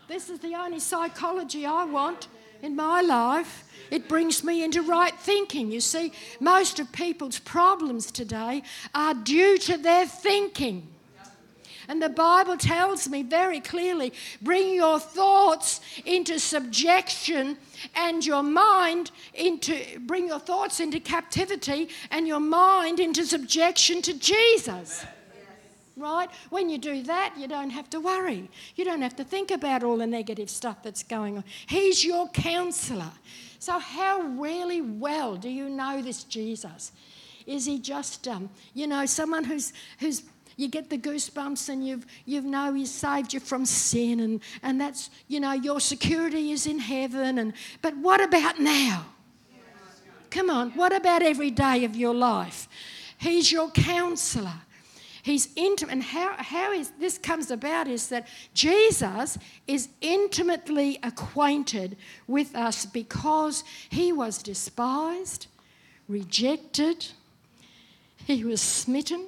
this 0.07 0.29
is 0.29 0.39
the 0.39 0.55
only 0.55 0.79
psychology 0.79 1.65
I 1.65 1.85
want 1.85 2.27
in 2.61 2.75
my 2.75 3.01
life. 3.01 3.65
It 3.91 4.07
brings 4.07 4.43
me 4.43 4.63
into 4.63 4.81
right 4.81 5.17
thinking. 5.17 5.71
You 5.71 5.81
see, 5.81 6.11
most 6.39 6.79
of 6.79 6.91
people's 6.91 7.39
problems 7.39 8.11
today 8.11 8.63
are 8.93 9.13
due 9.13 9.57
to 9.59 9.77
their 9.77 10.05
thinking. 10.05 10.87
And 11.87 11.99
the 12.03 12.09
Bible 12.09 12.55
tells 12.55 13.09
me 13.09 13.23
very 13.23 13.59
clearly 13.59 14.13
bring 14.43 14.75
your 14.75 14.99
thoughts 14.99 15.81
into 16.05 16.37
subjection 16.37 17.57
and 17.95 18.23
your 18.23 18.43
mind 18.43 19.09
into, 19.33 19.99
bring 20.01 20.27
your 20.27 20.39
thoughts 20.39 20.79
into 20.79 20.99
captivity 20.99 21.89
and 22.11 22.27
your 22.27 22.39
mind 22.39 22.99
into 22.99 23.25
subjection 23.25 24.03
to 24.03 24.13
Jesus 24.13 25.03
right? 25.99 26.29
When 26.49 26.69
you 26.69 26.77
do 26.77 27.03
that, 27.03 27.33
you 27.37 27.47
don't 27.47 27.69
have 27.69 27.89
to 27.91 27.99
worry. 27.99 28.49
You 28.75 28.85
don't 28.85 29.01
have 29.01 29.15
to 29.17 29.23
think 29.23 29.51
about 29.51 29.83
all 29.83 29.97
the 29.97 30.07
negative 30.07 30.49
stuff 30.49 30.81
that's 30.83 31.03
going 31.03 31.37
on. 31.37 31.43
He's 31.67 32.03
your 32.03 32.27
counselor. 32.29 33.11
So, 33.59 33.77
how 33.79 34.21
really 34.21 34.81
well 34.81 35.35
do 35.35 35.49
you 35.49 35.69
know 35.69 36.01
this 36.01 36.23
Jesus? 36.23 36.91
Is 37.45 37.65
he 37.65 37.79
just, 37.79 38.27
um, 38.27 38.49
you 38.73 38.87
know, 38.87 39.05
someone 39.05 39.43
who's, 39.43 39.73
who's 39.99 40.23
you 40.55 40.67
get 40.67 40.89
the 40.89 40.97
goosebumps 40.97 41.69
and 41.69 41.87
you've, 41.87 42.05
you 42.25 42.41
know 42.41 42.73
he's 42.73 42.91
saved 42.91 43.33
you 43.33 43.39
from 43.39 43.65
sin 43.65 44.19
and, 44.19 44.41
and 44.61 44.79
that's, 44.79 45.09
you 45.27 45.39
know, 45.39 45.53
your 45.53 45.79
security 45.79 46.51
is 46.51 46.67
in 46.67 46.79
heaven. 46.79 47.39
And, 47.39 47.53
but 47.81 47.95
what 47.97 48.21
about 48.21 48.59
now? 48.59 49.05
Come 50.29 50.49
on, 50.49 50.71
what 50.71 50.93
about 50.95 51.23
every 51.23 51.49
day 51.49 51.85
of 51.85 51.95
your 51.95 52.13
life? 52.13 52.67
He's 53.17 53.51
your 53.51 53.71
counselor. 53.71 54.61
He's 55.29 55.49
intimate. 55.55 55.93
And 55.93 56.01
how, 56.01 56.33
how 56.37 56.71
is, 56.71 56.89
this 56.99 57.19
comes 57.19 57.51
about 57.51 57.87
is 57.87 58.07
that 58.07 58.27
Jesus 58.55 59.37
is 59.67 59.89
intimately 60.01 60.97
acquainted 61.03 61.97
with 62.25 62.55
us 62.55 62.87
because 62.87 63.63
he 63.91 64.11
was 64.11 64.41
despised, 64.41 65.45
rejected, 66.07 67.09
he 68.25 68.43
was 68.43 68.59
smitten. 68.59 69.27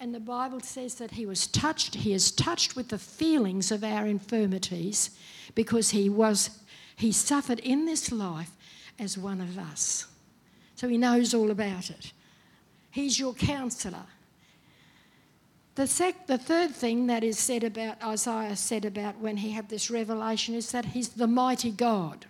And 0.00 0.14
the 0.14 0.20
Bible 0.20 0.60
says 0.60 0.94
that 0.94 1.10
he 1.10 1.26
was 1.26 1.46
touched, 1.48 1.96
he 1.96 2.14
is 2.14 2.30
touched 2.32 2.74
with 2.74 2.88
the 2.88 2.98
feelings 2.98 3.70
of 3.70 3.84
our 3.84 4.06
infirmities 4.06 5.10
because 5.54 5.90
he 5.90 6.08
was, 6.08 6.48
he 6.96 7.12
suffered 7.12 7.58
in 7.58 7.84
this 7.84 8.10
life 8.10 8.52
as 8.98 9.18
one 9.18 9.42
of 9.42 9.58
us. 9.58 10.06
So 10.76 10.88
he 10.88 10.96
knows 10.96 11.34
all 11.34 11.50
about 11.50 11.90
it. 11.90 12.12
He's 12.90 13.20
your 13.20 13.34
counselor. 13.34 14.06
The, 15.76 15.86
sec- 15.86 16.26
the 16.26 16.38
third 16.38 16.74
thing 16.74 17.06
that 17.08 17.22
is 17.22 17.38
said 17.38 17.62
about 17.62 18.02
Isaiah 18.02 18.56
said 18.56 18.86
about 18.86 19.18
when 19.18 19.36
he 19.36 19.50
had 19.50 19.68
this 19.68 19.90
revelation 19.90 20.54
is 20.54 20.72
that 20.72 20.86
he's 20.86 21.10
the 21.10 21.26
mighty 21.26 21.70
God. 21.70 22.24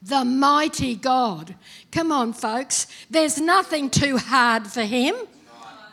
The 0.00 0.24
mighty 0.24 0.94
God. 0.96 1.54
Come 1.92 2.10
on, 2.10 2.32
folks. 2.32 2.86
There's 3.10 3.38
nothing 3.38 3.90
too 3.90 4.16
hard 4.16 4.66
for 4.66 4.82
him. 4.82 5.14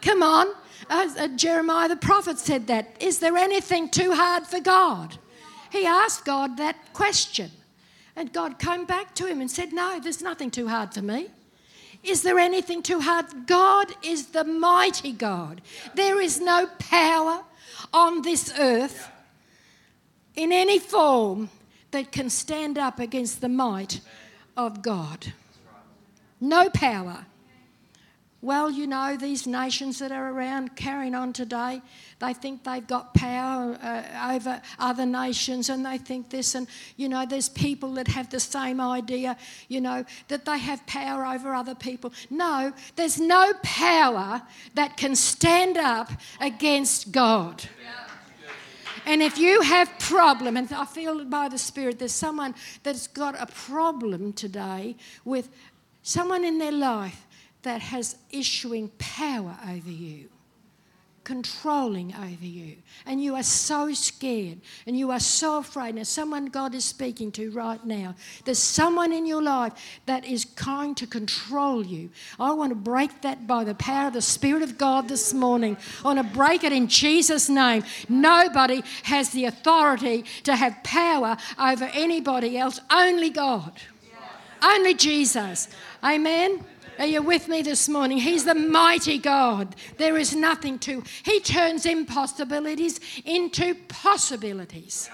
Come 0.02 0.24
on. 0.24 0.48
Uh, 0.90 1.10
uh, 1.18 1.28
Jeremiah 1.30 1.90
the 1.90 1.98
prophet 1.98 2.40
said 2.40 2.68
that. 2.68 2.96
Is 3.02 3.20
there 3.20 3.36
anything 3.36 3.90
too 3.90 4.14
hard 4.14 4.48
for 4.48 4.62
God? 4.62 5.18
He 5.70 5.86
asked 5.86 6.24
God 6.24 6.56
that 6.58 6.78
question. 6.94 7.52
And 8.16 8.32
God 8.32 8.58
came 8.58 8.86
back 8.86 9.16
to 9.16 9.26
him 9.26 9.42
and 9.42 9.52
said, 9.52 9.74
No, 9.74 10.00
there's 10.00 10.22
nothing 10.22 10.50
too 10.50 10.70
hard 10.70 10.94
for 10.94 11.02
me. 11.02 11.28
Is 12.06 12.22
there 12.22 12.38
anything 12.38 12.84
too 12.84 13.00
hard? 13.00 13.48
God 13.48 13.88
is 14.04 14.28
the 14.28 14.44
mighty 14.44 15.12
God. 15.12 15.62
There 15.96 16.22
is 16.22 16.40
no 16.40 16.68
power 16.78 17.44
on 17.92 18.22
this 18.22 18.54
earth 18.60 19.10
in 20.36 20.52
any 20.52 20.78
form 20.78 21.50
that 21.92 22.12
can 22.12 22.30
stand 22.30 22.78
up 22.78 23.00
against 23.00 23.42
the 23.42 23.50
might 23.50 24.02
of 24.56 24.82
God. 24.82 25.34
No 26.40 26.70
power. 26.70 27.26
Well, 28.46 28.70
you 28.70 28.86
know, 28.86 29.18
these 29.18 29.48
nations 29.48 29.98
that 29.98 30.12
are 30.12 30.30
around 30.30 30.76
carrying 30.76 31.16
on 31.16 31.34
today, 31.34 31.82
they 32.20 32.34
think 32.34 32.64
they've 32.64 32.86
got 32.86 33.16
power 33.16 33.76
uh, 33.82 34.36
over 34.36 34.62
other 34.78 35.08
nations 35.08 35.70
and 35.70 35.84
they 35.84 35.98
think 35.98 36.30
this. 36.30 36.54
And, 36.54 36.68
you 36.96 37.10
know, 37.10 37.26
there's 37.26 37.50
people 37.50 37.96
that 37.96 38.08
have 38.08 38.30
the 38.30 38.40
same 38.40 38.80
idea, 38.80 39.36
you 39.68 39.82
know, 39.82 40.06
that 40.28 40.46
they 40.46 40.60
have 40.60 40.86
power 40.86 41.26
over 41.26 41.56
other 41.56 41.74
people. 41.74 42.14
No, 42.30 42.72
there's 42.96 43.20
no 43.20 43.54
power 43.64 44.44
that 44.76 44.96
can 44.96 45.16
stand 45.16 45.78
up 45.80 46.12
against 46.40 47.12
God. 47.12 47.64
And 49.08 49.24
if 49.24 49.40
you 49.40 49.62
have 49.62 49.90
problem, 49.98 50.56
and 50.56 50.72
I 50.72 50.86
feel 50.86 51.26
by 51.26 51.48
the 51.48 51.58
Spirit 51.58 51.98
there's 51.98 52.12
someone 52.12 52.54
that's 52.84 53.08
got 53.08 53.42
a 53.42 53.48
problem 53.48 54.34
today 54.34 54.98
with 55.24 55.50
someone 56.04 56.46
in 56.46 56.60
their 56.60 56.72
life 56.72 57.25
that 57.66 57.82
has 57.82 58.16
issuing 58.32 58.90
power 58.98 59.56
over 59.70 59.92
you. 59.92 60.30
controlling 61.26 62.14
over 62.16 62.46
you. 62.46 62.78
And 63.06 63.22
you 63.22 63.36
are 63.36 63.44
so 63.44 63.92
scared 63.94 64.60
and 64.88 64.98
you 64.98 65.12
are 65.12 65.20
so 65.20 65.58
afraid. 65.58 65.96
Now, 65.96 66.04
someone 66.04 66.46
God 66.46 66.74
is 66.74 66.86
speaking 66.86 67.32
to 67.34 67.52
right 67.52 67.84
now, 67.84 68.16
there's 68.46 68.60
someone 68.60 69.12
in 69.12 69.26
your 69.26 69.42
life 69.42 69.74
that 70.06 70.24
is 70.24 70.46
trying 70.46 70.96
to 70.96 71.08
control 71.08 71.86
you. 71.86 72.12
I 72.40 72.54
want 72.54 72.70
to 72.70 72.76
break 72.76 73.22
that 73.24 73.46
by 73.46 73.66
the 73.66 73.76
power 73.76 74.08
of 74.08 74.14
the 74.14 74.22
Spirit 74.22 74.62
of 74.62 74.78
God 74.78 75.10
this 75.10 75.34
morning. 75.34 75.76
I 76.04 76.14
want 76.14 76.20
to 76.20 76.38
break 76.38 76.64
it 76.64 76.72
in 76.72 76.88
Jesus' 76.88 77.50
name. 77.50 77.84
Nobody 78.08 78.84
has 79.04 79.32
the 79.32 79.46
authority 79.46 80.24
to 80.44 80.56
have 80.56 80.82
power 80.84 81.36
over 81.60 81.90
anybody 81.94 82.58
else, 82.58 82.80
only 82.90 83.32
God. 83.32 83.74
Only 84.62 84.94
Jesus. 84.94 85.68
Amen. 86.04 86.64
Are 86.98 87.06
you 87.06 87.22
with 87.22 87.50
me 87.50 87.62
this 87.62 87.90
morning? 87.90 88.20
He's 88.20 88.46
the 88.46 88.56
mighty 88.56 89.18
God. 89.18 89.76
There 89.98 90.18
is 90.18 90.34
nothing 90.34 90.80
to. 90.80 91.04
He 91.24 91.42
turns 91.42 91.86
impossibilities 91.86 93.02
into 93.26 93.76
possibilities. 93.90 95.10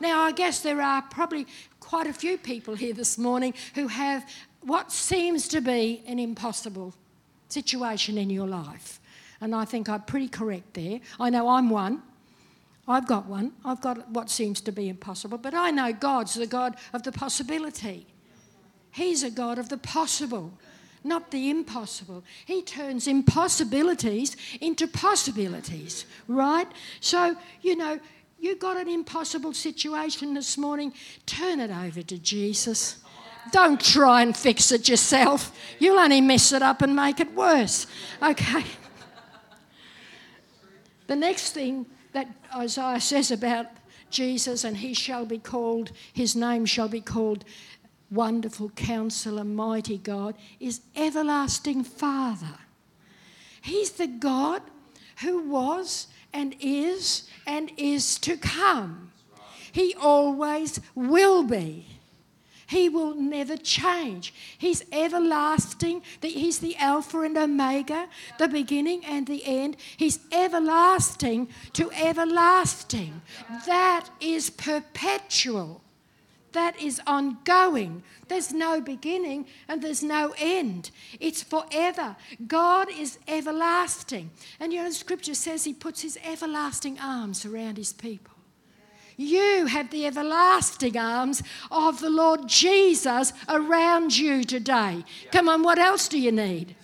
Now, 0.00 0.22
I 0.22 0.32
guess 0.32 0.60
there 0.60 0.80
are 0.80 1.02
probably 1.02 1.46
quite 1.78 2.06
a 2.06 2.12
few 2.12 2.38
people 2.38 2.74
here 2.74 2.94
this 2.94 3.18
morning 3.18 3.52
who 3.74 3.88
have 3.88 4.28
what 4.62 4.90
seems 4.90 5.46
to 5.48 5.60
be 5.60 6.02
an 6.06 6.18
impossible 6.18 6.94
situation 7.48 8.16
in 8.16 8.30
your 8.30 8.46
life. 8.46 8.98
And 9.40 9.54
I 9.54 9.66
think 9.66 9.90
I'm 9.90 10.02
pretty 10.02 10.28
correct 10.28 10.72
there. 10.72 11.00
I 11.20 11.28
know 11.28 11.48
I'm 11.48 11.68
one. 11.68 12.02
I've 12.88 13.06
got 13.06 13.26
one. 13.26 13.52
I've 13.62 13.82
got 13.82 14.08
what 14.10 14.30
seems 14.30 14.62
to 14.62 14.72
be 14.72 14.88
impossible. 14.88 15.36
But 15.36 15.52
I 15.52 15.70
know 15.70 15.92
God's 15.92 16.34
the 16.34 16.46
God 16.46 16.76
of 16.94 17.02
the 17.02 17.12
possibility. 17.12 18.06
He's 18.90 19.22
a 19.22 19.30
God 19.30 19.58
of 19.58 19.68
the 19.68 19.76
possible 19.76 20.52
not 21.06 21.30
the 21.30 21.48
impossible. 21.48 22.24
He 22.44 22.62
turns 22.62 23.06
impossibilities 23.06 24.36
into 24.60 24.86
possibilities, 24.86 26.04
right? 26.28 26.68
So, 27.00 27.36
you 27.62 27.76
know, 27.76 28.00
you 28.38 28.56
got 28.56 28.76
an 28.76 28.88
impossible 28.88 29.54
situation 29.54 30.34
this 30.34 30.58
morning, 30.58 30.92
turn 31.24 31.60
it 31.60 31.70
over 31.70 32.02
to 32.02 32.18
Jesus. 32.18 32.98
Don't 33.52 33.80
try 33.80 34.22
and 34.22 34.36
fix 34.36 34.72
it 34.72 34.88
yourself. 34.88 35.56
You'll 35.78 35.98
only 35.98 36.20
mess 36.20 36.52
it 36.52 36.62
up 36.62 36.82
and 36.82 36.94
make 36.94 37.20
it 37.20 37.34
worse. 37.34 37.86
Okay. 38.22 38.64
The 41.06 41.16
next 41.16 41.52
thing 41.52 41.86
that 42.12 42.28
Isaiah 42.54 43.00
says 43.00 43.30
about 43.30 43.66
Jesus, 44.10 44.64
and 44.64 44.76
he 44.76 44.94
shall 44.94 45.24
be 45.24 45.38
called, 45.38 45.92
his 46.12 46.34
name 46.34 46.66
shall 46.66 46.88
be 46.88 47.00
called 47.00 47.44
wonderful 48.10 48.70
counselor, 48.70 49.44
mighty 49.44 49.98
God, 49.98 50.36
is 50.60 50.80
everlasting 50.94 51.84
Father. 51.84 52.58
He's 53.60 53.92
the 53.92 54.06
God 54.06 54.62
who 55.22 55.48
was 55.48 56.06
and 56.32 56.54
is 56.60 57.28
and 57.46 57.72
is 57.76 58.18
to 58.20 58.36
come. 58.36 59.10
He 59.72 59.94
always 59.94 60.80
will 60.94 61.42
be. 61.42 61.86
He 62.68 62.88
will 62.88 63.14
never 63.14 63.56
change. 63.56 64.34
He's 64.58 64.84
everlasting. 64.90 66.02
He's 66.20 66.58
the 66.58 66.76
Alpha 66.76 67.20
and 67.20 67.36
Omega, 67.36 68.08
the 68.38 68.48
beginning 68.48 69.04
and 69.04 69.26
the 69.26 69.44
end. 69.44 69.76
He's 69.96 70.18
everlasting 70.32 71.48
to 71.74 71.92
everlasting. 71.92 73.22
That 73.66 74.08
is 74.20 74.50
perpetual 74.50 75.82
that 76.56 76.80
is 76.80 77.00
ongoing. 77.06 78.02
There's 78.28 78.52
no 78.52 78.80
beginning 78.80 79.46
and 79.68 79.82
there's 79.82 80.02
no 80.02 80.34
end. 80.38 80.90
It's 81.20 81.42
forever. 81.42 82.16
God 82.46 82.88
is 82.90 83.18
everlasting. 83.28 84.30
And 84.58 84.72
you 84.72 84.82
know, 84.82 84.90
scripture 84.90 85.34
says 85.34 85.64
he 85.64 85.74
puts 85.74 86.00
his 86.02 86.18
everlasting 86.24 86.98
arms 86.98 87.44
around 87.44 87.76
his 87.76 87.92
people. 87.92 88.34
You 89.18 89.66
have 89.66 89.90
the 89.90 90.06
everlasting 90.06 90.96
arms 90.96 91.42
of 91.70 92.00
the 92.00 92.10
Lord 92.10 92.48
Jesus 92.48 93.32
around 93.48 94.16
you 94.16 94.44
today. 94.44 95.04
Come 95.32 95.48
on, 95.48 95.62
what 95.62 95.78
else 95.78 96.08
do 96.08 96.18
you 96.18 96.32
need? 96.32 96.74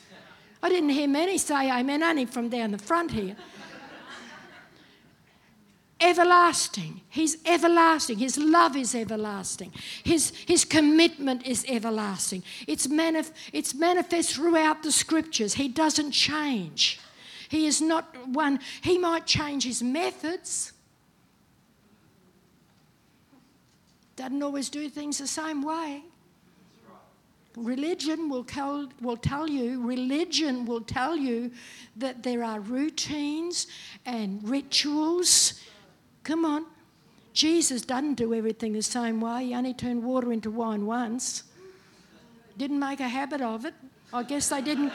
I 0.63 0.69
didn't 0.69 0.91
hear 0.91 1.09
many 1.09 1.39
say 1.39 1.71
amen, 1.71 2.03
only 2.03 2.25
from 2.25 2.49
down 2.49 2.71
the 2.71 2.79
front 2.79 3.11
here 3.11 3.37
everlasting. 6.03 7.01
He's 7.09 7.37
everlasting. 7.47 8.19
His 8.19 8.37
love 8.37 8.77
is 8.77 8.95
everlasting. 8.95 9.73
His, 10.05 10.33
his 10.47 10.65
commitment 10.65 11.47
is 11.47 11.65
everlasting. 11.69 12.43
It's, 12.67 12.87
manif- 12.87 13.33
it's 13.53 13.75
manifest 13.75 14.35
throughout 14.35 14.83
the 14.83 14.93
scriptures. 14.93 15.55
He 15.55 15.69
doesn't 15.69 16.13
change. 16.13 17.01
He 17.49 17.67
is 17.67 17.81
not 17.81 18.17
one, 18.29 18.61
he 18.83 18.99
might 18.99 19.27
change 19.27 19.65
his 19.65 19.83
methods. 19.83 20.73
Doesn't 24.17 24.43
always 24.43 24.69
do 24.69 24.89
things 24.89 25.19
the 25.19 25.27
same 25.27 25.63
way. 25.63 26.03
Religion 27.57 28.31
will 28.31 28.45
tell, 28.45 28.89
will 29.03 29.17
tell 29.19 29.49
you, 29.49 29.87
religion 29.87 30.65
will 30.65 30.81
tell 30.81 31.15
you 31.17 31.51
that 31.97 32.23
there 32.23 32.43
are 32.43 32.61
routines 32.61 33.67
and 34.07 34.43
rituals 34.49 35.61
Come 36.25 36.45
on. 36.45 36.67
Jesus 37.33 37.83
doesn't 37.83 38.15
do 38.15 38.35
everything 38.35 38.73
the 38.73 38.83
same 38.83 39.21
way. 39.21 39.47
He 39.47 39.55
only 39.55 39.75
turned 39.75 40.05
water 40.05 40.33
into 40.33 40.51
wine 40.51 40.87
once. 40.87 41.45
Didn't 42.59 42.79
make 42.79 43.01
a 43.01 43.09
habit 43.09 43.41
of 43.41 43.65
it. 43.65 43.75
I 44.13 44.23
guess 44.23 44.51
they 44.51 44.61
didn't. 44.61 44.93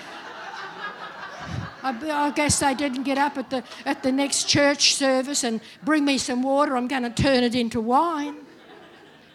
I, 1.83 2.31
guess 2.35 2.59
they 2.59 2.73
didn't 2.73 3.03
get 3.03 3.17
up 3.17 3.37
at 3.37 3.49
the, 3.49 3.63
at 3.85 4.03
the 4.03 4.11
next 4.11 4.49
church 4.49 4.95
service 4.95 5.43
and 5.43 5.61
bring 5.83 6.03
me 6.05 6.17
some 6.17 6.43
water. 6.43 6.75
I'm 6.75 6.87
going 6.87 7.03
to 7.03 7.09
turn 7.09 7.43
it 7.43 7.55
into 7.55 7.79
wine. 7.79 8.35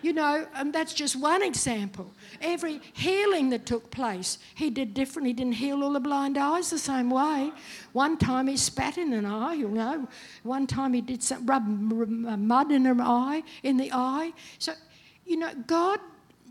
You 0.03 0.13
know, 0.13 0.47
and 0.57 0.73
that's 0.73 0.93
just 0.93 1.15
one 1.15 1.43
example. 1.43 2.13
Every 2.41 2.81
healing 2.93 3.51
that 3.51 3.67
took 3.67 3.91
place, 3.93 4.39
he 4.57 4.69
did 4.69 4.95
different. 4.95 5.29
He 5.29 5.33
didn't 5.33 5.55
heal 5.55 5.85
all 5.85 5.93
the 5.93 6.01
blind 6.01 6.37
eyes 6.37 6.71
the 6.71 6.79
same 6.79 7.09
way. 7.09 7.53
One 7.93 8.19
time 8.19 8.49
he 8.49 8.57
spat 8.57 8.99
in 8.99 9.13
an 9.13 9.25
eye, 9.25 9.55
you 9.55 9.69
know. 9.69 10.09
One 10.43 10.67
time 10.67 10.93
he 10.93 11.01
did 11.01 11.23
some 11.23 11.47
rub 11.47 11.63
uh, 11.63 12.37
mud 12.37 12.73
in 12.73 12.87
an 12.87 13.01
eye, 13.01 13.45
in 13.63 13.77
the 13.77 13.93
eye. 13.93 14.33
So, 14.59 14.73
you 15.25 15.37
know, 15.37 15.55
God 15.69 16.01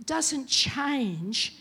doesn't 0.06 0.48
change. 0.48 1.58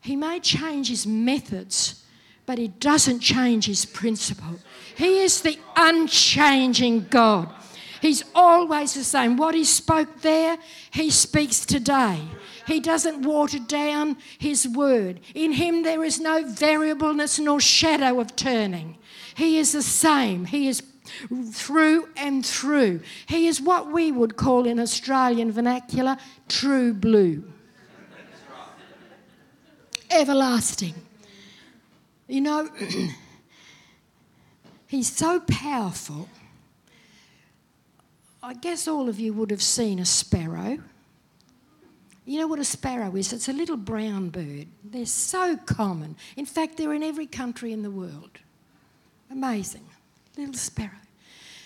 He 0.00 0.16
may 0.16 0.40
change 0.40 0.88
his 0.88 1.06
methods, 1.06 2.02
but 2.46 2.56
he 2.56 2.68
doesn't 2.68 3.20
change 3.20 3.66
his 3.66 3.84
principle. 3.84 4.58
He 4.96 5.18
is 5.18 5.42
the 5.42 5.58
unchanging 5.76 7.06
God. 7.10 7.52
He's 8.00 8.24
always 8.34 8.94
the 8.94 9.04
same. 9.04 9.36
What 9.36 9.54
he 9.54 9.64
spoke 9.64 10.22
there, 10.22 10.58
he 10.90 11.10
speaks 11.10 11.64
today. 11.64 12.20
He 12.66 12.80
doesn't 12.80 13.22
water 13.22 13.58
down 13.58 14.16
his 14.38 14.66
word. 14.66 15.20
In 15.34 15.52
him 15.52 15.82
there 15.82 16.04
is 16.04 16.20
no 16.20 16.46
variableness 16.46 17.38
nor 17.38 17.60
shadow 17.60 18.20
of 18.20 18.36
turning. 18.36 18.98
He 19.34 19.58
is 19.58 19.72
the 19.72 19.82
same. 19.82 20.46
He 20.46 20.68
is 20.68 20.82
through 21.52 22.08
and 22.16 22.44
through. 22.44 23.00
He 23.26 23.46
is 23.46 23.60
what 23.60 23.92
we 23.92 24.10
would 24.10 24.36
call 24.36 24.66
in 24.66 24.80
Australian 24.80 25.52
vernacular 25.52 26.16
true 26.48 26.92
blue. 26.92 27.44
Everlasting. 30.10 30.94
You 32.28 32.40
know, 32.40 32.70
he's 34.86 35.14
so 35.14 35.40
powerful 35.40 36.28
I 38.46 38.54
guess 38.54 38.86
all 38.86 39.08
of 39.08 39.18
you 39.18 39.32
would 39.32 39.50
have 39.50 39.60
seen 39.60 39.98
a 39.98 40.04
sparrow. 40.04 40.78
You 42.24 42.38
know 42.38 42.46
what 42.46 42.60
a 42.60 42.64
sparrow 42.64 43.16
is? 43.16 43.32
It's 43.32 43.48
a 43.48 43.52
little 43.52 43.76
brown 43.76 44.28
bird. 44.28 44.68
They're 44.84 45.04
so 45.04 45.56
common. 45.56 46.14
In 46.36 46.46
fact, 46.46 46.76
they're 46.76 46.92
in 46.92 47.02
every 47.02 47.26
country 47.26 47.72
in 47.72 47.82
the 47.82 47.90
world. 47.90 48.38
Amazing. 49.32 49.84
Little 50.36 50.54
sparrow. 50.54 50.92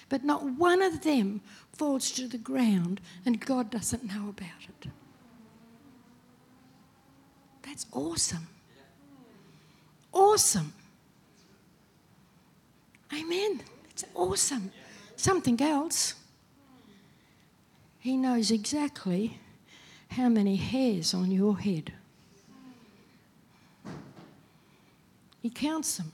But 0.09 0.25
not 0.25 0.43
one 0.43 0.81
of 0.81 1.03
them 1.03 1.43
falls 1.75 2.11
to 2.13 2.27
the 2.27 2.39
ground 2.39 3.03
and 3.27 3.45
God 3.45 3.71
doesn't 3.71 4.05
know 4.05 4.31
about 4.31 4.63
it. 4.67 4.91
That's 7.61 7.85
awesome. 7.93 8.49
Awesome. 10.15 10.73
Amen. 13.13 13.61
It's 13.91 14.05
awesome. 14.15 14.73
Something 15.17 15.61
else. 15.61 16.15
He 18.01 18.17
knows 18.17 18.51
exactly 18.51 19.39
how 20.09 20.29
many 20.31 20.57
hairs 20.57 21.13
on 21.13 21.31
your 21.31 21.59
head. 21.59 21.93
He 25.43 25.51
counts 25.51 25.99
them, 25.99 26.13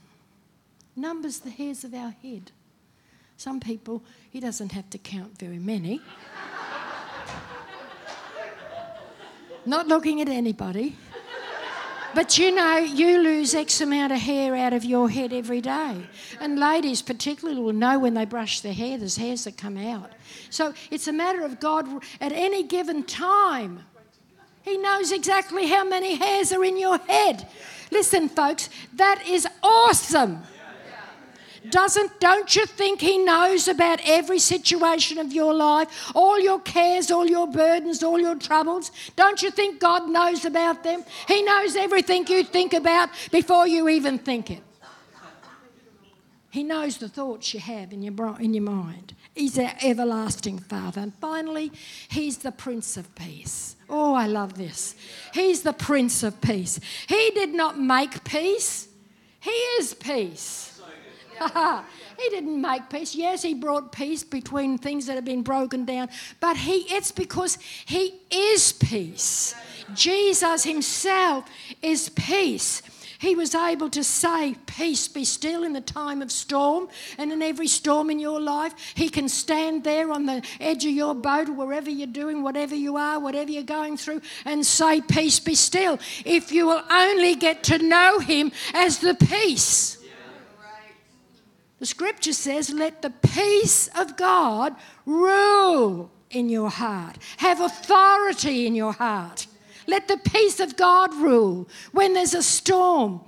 numbers 0.95 1.39
the 1.41 1.51
hairs 1.51 1.85
of 1.85 1.95
our 1.95 2.11
head. 2.11 2.51
Some 3.37 3.61
people, 3.61 4.03
he 4.31 4.41
doesn't 4.41 4.73
have 4.73 4.91
to 4.91 4.99
count 4.99 5.39
very 5.39 5.59
many. 5.59 6.01
Not 9.67 9.87
looking 9.87 10.21
at 10.21 10.29
anybody. 10.29 10.97
But 12.17 12.39
you 12.39 12.51
know, 12.51 12.79
you 12.79 13.21
lose 13.21 13.55
X 13.55 13.83
amount 13.83 14.11
of 14.11 14.19
hair 14.19 14.57
out 14.57 14.73
of 14.73 14.87
your 14.87 15.11
head 15.11 15.35
every 15.35 15.61
day. 15.61 16.01
And 16.41 16.59
ladies, 16.59 17.03
particularly, 17.03 17.61
will 17.61 17.75
know 17.75 17.99
when 17.99 18.15
they 18.15 18.25
brush 18.25 18.61
their 18.61 18.73
hair, 18.73 18.97
there's 18.97 19.19
hairs 19.19 19.45
that 19.45 19.59
come 19.59 19.77
out. 19.77 20.13
So 20.49 20.73
it's 20.91 21.09
a 21.09 21.13
matter 21.13 21.43
of 21.45 21.61
God 21.61 21.87
at 22.19 22.33
any 22.33 22.63
given 22.63 23.03
time. 23.03 23.81
He 24.63 24.79
knows 24.79 25.13
exactly 25.13 25.69
how 25.69 25.85
many 25.85 26.15
hairs 26.15 26.53
are 26.53 26.65
in 26.65 26.79
your 26.79 26.97
head. 26.97 27.47
Listen, 27.91 28.31
folks, 28.31 28.71
that 28.95 29.23
is 29.29 29.47
awesome. 29.63 30.43
Doesn't 31.71 32.21
don't 32.21 32.55
you 32.55 32.67
think 32.67 33.01
he 33.01 33.19
knows 33.19 33.69
about 33.69 34.01
every 34.05 34.39
situation 34.39 35.19
of 35.19 35.33
your 35.33 35.55
life, 35.55 36.13
all 36.15 36.39
your 36.39 36.61
cares, 36.61 37.11
all 37.11 37.27
your 37.27 37.47
burdens, 37.47 38.03
all 38.03 38.19
your 38.19 38.37
troubles? 38.37 38.91
Don't 39.17 39.43
you 39.43 39.51
think 39.51 39.81
God 39.81 40.09
knows 40.09 40.45
about 40.45 40.83
them? 40.83 41.05
He 41.27 41.43
knows 41.43 41.77
everything 41.77 42.27
you 42.27 42.45
think 42.45 42.73
about 42.73 43.11
before 43.31 43.67
you 43.67 43.89
even 43.89 44.19
think 44.19 44.51
it. 44.51 44.63
He 46.57 46.63
knows 46.63 46.97
the 46.97 47.09
thoughts 47.09 47.53
you 47.53 47.61
have 47.61 47.93
in 47.93 48.03
your, 48.03 48.41
in 48.41 48.55
your 48.55 48.63
mind. 48.63 49.15
He's 49.35 49.59
our 49.59 49.75
everlasting 49.83 50.59
Father. 50.59 51.03
And 51.03 51.15
finally, 51.15 51.71
He's 52.09 52.39
the 52.39 52.51
Prince 52.51 52.97
of 52.97 53.15
Peace. 53.15 53.77
Oh, 53.91 54.15
I 54.15 54.27
love 54.27 54.55
this. 54.57 54.95
He's 55.35 55.61
the 55.61 55.75
Prince 55.75 56.23
of 56.23 56.41
Peace. 56.41 56.81
He 57.07 57.31
did 57.35 57.51
not 57.51 57.79
make 57.79 58.25
peace, 58.25 58.89
He 59.41 59.51
is 59.51 59.93
peace. 59.93 60.76
he 62.19 62.29
didn't 62.31 62.61
make 62.61 62.89
peace. 62.89 63.15
Yes, 63.15 63.43
he 63.43 63.55
brought 63.55 63.93
peace 63.93 64.25
between 64.25 64.79
things 64.79 65.07
that 65.07 65.15
have 65.15 65.25
been 65.25 65.43
broken 65.43 65.85
down, 65.85 66.09
but 66.41 66.57
he 66.57 66.87
it's 66.95 67.13
because 67.13 67.59
he 67.85 68.21
is 68.31 68.73
peace. 68.73 69.55
Jesus 69.95 70.65
himself 70.65 71.45
is 71.83 72.09
peace. 72.11 72.83
He 73.19 73.35
was 73.35 73.55
able 73.55 73.89
to 73.91 74.05
say, 74.05 74.57
Peace 74.67 75.09
be 75.09 75.25
still 75.25 75.65
in 75.65 75.73
the 75.73 75.81
time 75.81 76.21
of 76.23 76.31
storm 76.31 76.89
and 77.17 77.33
in 77.33 77.43
every 77.43 77.67
storm 77.67 78.11
in 78.11 78.19
your 78.19 78.41
life. 78.41 78.75
He 78.95 79.09
can 79.09 79.29
stand 79.29 79.85
there 79.85 80.13
on 80.13 80.27
the 80.27 80.45
edge 80.61 80.85
of 80.85 80.93
your 80.93 81.15
boat 81.15 81.49
wherever 81.49 81.91
you're 81.91 82.07
doing, 82.07 82.43
whatever 82.43 82.75
you 82.75 82.97
are, 82.97 83.19
whatever 83.19 83.51
you're 83.51 83.63
going 83.63 83.97
through, 83.97 84.21
and 84.45 84.65
say, 84.65 85.01
Peace 85.01 85.41
be 85.41 85.55
still. 85.55 85.99
If 86.25 86.53
you 86.53 86.67
will 86.67 86.83
only 86.91 87.35
get 87.37 87.63
to 87.65 87.79
know 87.79 88.19
Him 88.19 88.53
as 88.75 88.99
the 88.99 89.15
peace. 89.15 89.99
The 91.79 91.87
scripture 91.87 92.33
says, 92.33 92.71
let 92.71 93.03
the 93.03 93.11
peace 93.11 93.89
of 93.97 94.17
God 94.17 94.75
rule 95.05 96.11
in 96.31 96.49
your 96.49 96.71
heart, 96.71 97.19
have 97.37 97.61
authority 97.61 98.67
in 98.67 98.75
your 98.75 98.93
heart. 98.93 99.47
Let 99.87 100.09
the 100.09 100.17
peace 100.17 100.59
of 100.59 100.77
God 100.77 101.15
rule 101.15 101.69
when 101.93 102.15
there's 102.15 102.35
a 102.35 102.43
storm, 102.43 103.21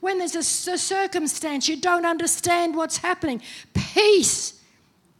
when 0.00 0.18
there's 0.18 0.34
a, 0.34 0.72
a 0.72 0.78
circumstance 0.78 1.68
you 1.68 1.80
don't 1.80 2.04
understand 2.04 2.76
what's 2.76 2.98
happening. 2.98 3.40
Peace, 3.72 4.60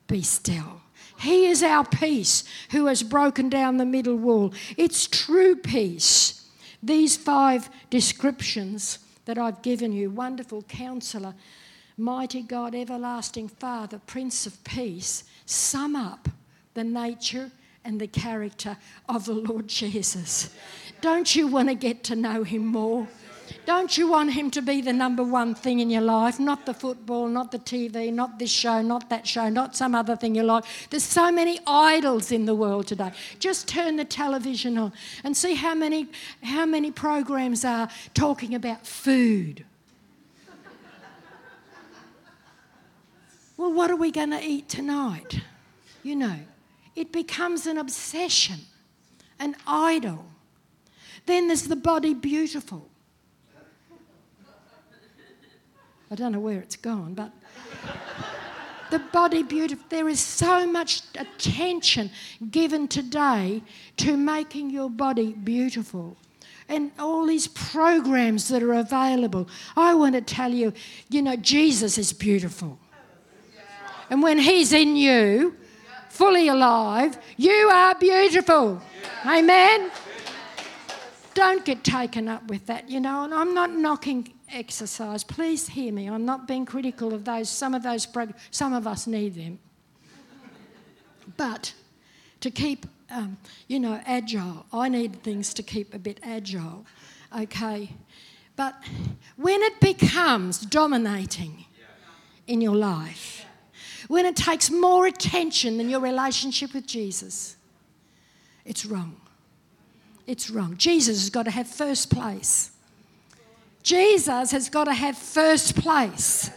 be 0.06 0.22
still. 0.22 0.80
He 1.18 1.46
is 1.46 1.62
our 1.62 1.84
peace 1.84 2.42
who 2.72 2.86
has 2.86 3.02
broken 3.04 3.48
down 3.48 3.76
the 3.76 3.86
middle 3.86 4.16
wall. 4.16 4.52
It's 4.76 5.06
true 5.06 5.54
peace. 5.54 6.50
These 6.82 7.16
five 7.16 7.70
descriptions 7.90 8.98
that 9.24 9.38
I've 9.38 9.62
given 9.62 9.92
you 9.92 10.10
wonderful 10.10 10.62
counselor, 10.62 11.34
mighty 11.96 12.42
God, 12.42 12.74
everlasting 12.74 13.48
Father, 13.48 14.00
Prince 14.06 14.46
of 14.46 14.62
Peace 14.64 15.24
sum 15.46 15.94
up 15.96 16.28
the 16.74 16.84
nature 16.84 17.50
and 17.84 18.00
the 18.00 18.06
character 18.06 18.76
of 19.08 19.26
the 19.26 19.34
Lord 19.34 19.68
Jesus. 19.68 20.54
Don't 21.00 21.34
you 21.34 21.46
want 21.48 21.68
to 21.68 21.74
get 21.74 22.04
to 22.04 22.16
know 22.16 22.44
him 22.44 22.66
more? 22.66 23.08
Don't 23.66 23.96
you 23.98 24.08
want 24.08 24.32
him 24.32 24.50
to 24.52 24.62
be 24.62 24.80
the 24.80 24.92
number 24.92 25.22
one 25.22 25.54
thing 25.54 25.80
in 25.80 25.90
your 25.90 26.02
life? 26.02 26.40
Not 26.40 26.64
the 26.64 26.74
football, 26.74 27.28
not 27.28 27.52
the 27.52 27.58
TV, 27.58 28.12
not 28.12 28.38
this 28.38 28.50
show, 28.50 28.82
not 28.82 29.10
that 29.10 29.26
show, 29.26 29.48
not 29.48 29.76
some 29.76 29.94
other 29.94 30.16
thing 30.16 30.34
you 30.34 30.42
like. 30.42 30.64
There's 30.90 31.04
so 31.04 31.30
many 31.30 31.60
idols 31.66 32.32
in 32.32 32.46
the 32.46 32.54
world 32.54 32.86
today. 32.86 33.12
Just 33.38 33.68
turn 33.68 33.96
the 33.96 34.04
television 34.04 34.78
on 34.78 34.92
and 35.22 35.36
see 35.36 35.54
how 35.54 35.74
many, 35.74 36.08
how 36.42 36.66
many 36.66 36.90
programs 36.90 37.64
are 37.64 37.88
talking 38.14 38.54
about 38.54 38.86
food 38.86 39.64
well, 43.62 43.72
what 43.72 43.92
are 43.92 43.96
we 43.96 44.10
going 44.10 44.32
to 44.32 44.42
eat 44.42 44.68
tonight? 44.68 45.40
You 46.02 46.16
know, 46.16 46.36
it 46.96 47.12
becomes 47.12 47.64
an 47.68 47.78
obsession, 47.78 48.56
an 49.38 49.54
idol. 49.68 50.26
Then 51.26 51.46
there's 51.46 51.68
the 51.68 51.76
body 51.76 52.12
beautiful. 52.12 52.88
I 56.10 56.16
don't 56.16 56.32
know 56.32 56.40
where 56.40 56.58
it's 56.58 56.74
gone, 56.74 57.14
but 57.14 57.30
the 58.90 58.98
body 58.98 59.44
beautiful. 59.44 59.84
There 59.90 60.08
is 60.08 60.18
so 60.18 60.66
much 60.66 61.02
attention 61.16 62.10
given 62.50 62.88
today 62.88 63.62
to 63.98 64.16
making 64.16 64.70
your 64.70 64.90
body 64.90 65.34
beautiful. 65.34 66.16
And 66.68 66.90
all 66.98 67.26
these 67.26 67.46
programs 67.46 68.48
that 68.48 68.60
are 68.60 68.74
available. 68.74 69.48
I 69.76 69.94
want 69.94 70.16
to 70.16 70.20
tell 70.20 70.50
you, 70.52 70.72
you 71.08 71.22
know, 71.22 71.36
Jesus 71.36 71.96
is 71.96 72.12
beautiful. 72.12 72.80
And 74.10 74.22
when 74.22 74.38
He's 74.38 74.72
in 74.72 74.96
you, 74.96 75.56
fully 76.08 76.48
alive, 76.48 77.18
you 77.36 77.70
are 77.72 77.94
beautiful. 77.94 78.80
Amen. 79.26 79.90
Don't 81.34 81.64
get 81.64 81.82
taken 81.82 82.28
up 82.28 82.46
with 82.48 82.66
that, 82.66 82.90
you 82.90 83.00
know. 83.00 83.24
And 83.24 83.32
I'm 83.32 83.54
not 83.54 83.70
knocking 83.70 84.34
exercise. 84.50 85.24
Please 85.24 85.68
hear 85.68 85.92
me. 85.92 86.06
I'm 86.08 86.26
not 86.26 86.46
being 86.46 86.66
critical 86.66 87.14
of 87.14 87.24
those. 87.24 87.48
Some 87.48 87.74
of 87.74 87.82
those, 87.82 88.06
some 88.50 88.74
of 88.74 88.86
us 88.86 89.06
need 89.06 89.34
them. 89.34 89.58
But 91.36 91.72
to 92.40 92.50
keep, 92.50 92.86
um, 93.10 93.38
you 93.68 93.80
know, 93.80 94.00
agile, 94.04 94.66
I 94.72 94.88
need 94.88 95.22
things 95.22 95.54
to 95.54 95.62
keep 95.62 95.94
a 95.94 95.98
bit 95.98 96.20
agile. 96.22 96.84
Okay. 97.36 97.94
But 98.56 98.74
when 99.36 99.62
it 99.62 99.80
becomes 99.80 100.58
dominating 100.58 101.64
in 102.46 102.60
your 102.60 102.76
life, 102.76 103.46
when 104.12 104.26
it 104.26 104.36
takes 104.36 104.70
more 104.70 105.06
attention 105.06 105.78
than 105.78 105.88
your 105.88 106.00
relationship 106.00 106.74
with 106.74 106.86
Jesus, 106.86 107.56
it's 108.66 108.84
wrong. 108.84 109.16
It's 110.26 110.50
wrong. 110.50 110.76
Jesus 110.76 111.18
has 111.22 111.30
got 111.30 111.44
to 111.44 111.50
have 111.50 111.66
first 111.66 112.10
place. 112.10 112.72
Jesus 113.82 114.50
has 114.50 114.68
got 114.68 114.84
to 114.84 114.92
have 114.92 115.16
first 115.16 115.76
place. 115.76 116.50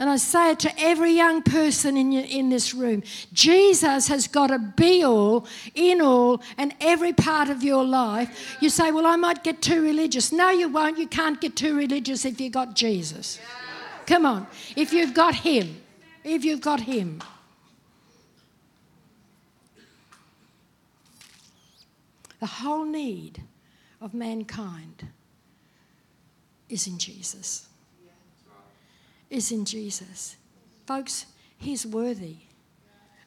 And 0.00 0.10
I 0.10 0.16
say 0.16 0.50
it 0.50 0.58
to 0.58 0.80
every 0.80 1.12
young 1.12 1.42
person 1.42 1.96
in, 1.96 2.12
in 2.12 2.50
this 2.50 2.74
room 2.74 3.04
Jesus 3.32 4.08
has 4.08 4.26
got 4.26 4.48
to 4.48 4.58
be 4.58 5.04
all, 5.04 5.46
in 5.76 6.00
all, 6.00 6.42
and 6.58 6.74
every 6.80 7.12
part 7.12 7.48
of 7.50 7.62
your 7.62 7.84
life. 7.84 8.56
You 8.60 8.68
say, 8.68 8.90
Well, 8.90 9.06
I 9.06 9.14
might 9.14 9.44
get 9.44 9.62
too 9.62 9.80
religious. 9.80 10.32
No, 10.32 10.50
you 10.50 10.68
won't. 10.68 10.98
You 10.98 11.06
can't 11.06 11.40
get 11.40 11.54
too 11.54 11.76
religious 11.76 12.24
if 12.24 12.40
you've 12.40 12.52
got 12.52 12.74
Jesus. 12.74 13.38
Come 14.06 14.26
on. 14.26 14.48
If 14.74 14.92
you've 14.92 15.14
got 15.14 15.36
Him 15.36 15.76
if 16.26 16.44
you've 16.44 16.60
got 16.60 16.80
Him. 16.80 17.22
The 22.40 22.46
whole 22.46 22.84
need 22.84 23.42
of 24.00 24.12
mankind 24.12 25.06
is 26.68 26.86
in 26.86 26.98
Jesus. 26.98 27.68
Is 29.30 29.52
in 29.52 29.64
Jesus. 29.64 30.36
Folks, 30.86 31.26
He's 31.56 31.86
worthy 31.86 32.36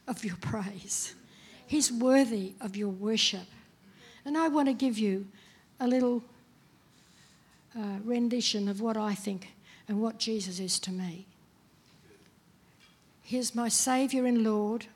of 0.07 0.23
your 0.23 0.35
praise, 0.37 1.15
He's 1.65 1.91
worthy 1.91 2.53
of 2.59 2.75
your 2.75 2.89
worship. 2.89 3.47
And 4.25 4.37
I 4.37 4.49
want 4.49 4.67
to 4.67 4.73
give 4.73 4.99
you 4.99 5.25
a 5.79 5.87
little 5.87 6.21
uh, 7.75 7.99
rendition 8.03 8.67
of 8.67 8.81
what 8.81 8.97
I 8.97 9.15
think 9.15 9.53
and 9.87 10.01
what 10.01 10.19
Jesus 10.19 10.59
is 10.59 10.77
to 10.79 10.91
me. 10.91 11.28
He's 13.29 13.53
my 13.53 13.67
Saviour 13.67 14.25
and 14.25 14.43
Lord. 14.43 14.87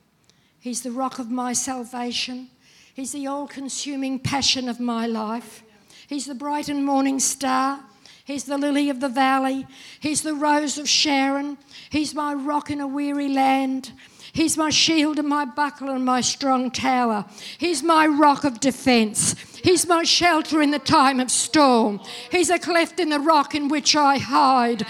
He's 0.59 0.81
the 0.81 0.89
rock 0.89 1.19
of 1.19 1.29
my 1.29 1.53
salvation. 1.53 2.49
He's 2.95 3.11
the 3.11 3.27
all 3.27 3.45
consuming 3.45 4.17
passion 4.17 4.67
of 4.67 4.79
my 4.79 5.05
life. 5.05 5.61
He's 6.07 6.25
the 6.25 6.33
bright 6.33 6.67
and 6.67 6.83
morning 6.83 7.19
star. 7.19 7.81
He's 8.25 8.45
the 8.45 8.57
lily 8.57 8.89
of 8.89 9.01
the 9.01 9.07
valley. 9.07 9.67
He's 9.99 10.23
the 10.23 10.33
rose 10.33 10.79
of 10.79 10.89
Sharon. 10.89 11.59
He's 11.91 12.15
my 12.15 12.33
rock 12.33 12.71
in 12.71 12.81
a 12.81 12.87
weary 12.87 13.27
land. 13.27 13.91
He's 14.31 14.57
my 14.57 14.71
shield 14.71 15.19
and 15.19 15.29
my 15.29 15.45
buckler 15.45 15.93
and 15.93 16.03
my 16.03 16.21
strong 16.21 16.71
tower. 16.71 17.25
He's 17.59 17.83
my 17.83 18.07
rock 18.07 18.45
of 18.45 18.59
defense. 18.59 19.35
He's 19.63 19.87
my 19.87 20.03
shelter 20.03 20.61
in 20.61 20.71
the 20.71 20.79
time 20.79 21.21
of 21.21 21.31
storm. 21.31 22.01
He's 22.29 22.49
a 22.49 22.59
cleft 22.59 22.99
in 22.99 23.09
the 23.09 23.19
rock 23.19 23.55
in 23.55 23.69
which 23.69 23.95
I 23.95 24.17
hide. 24.17 24.85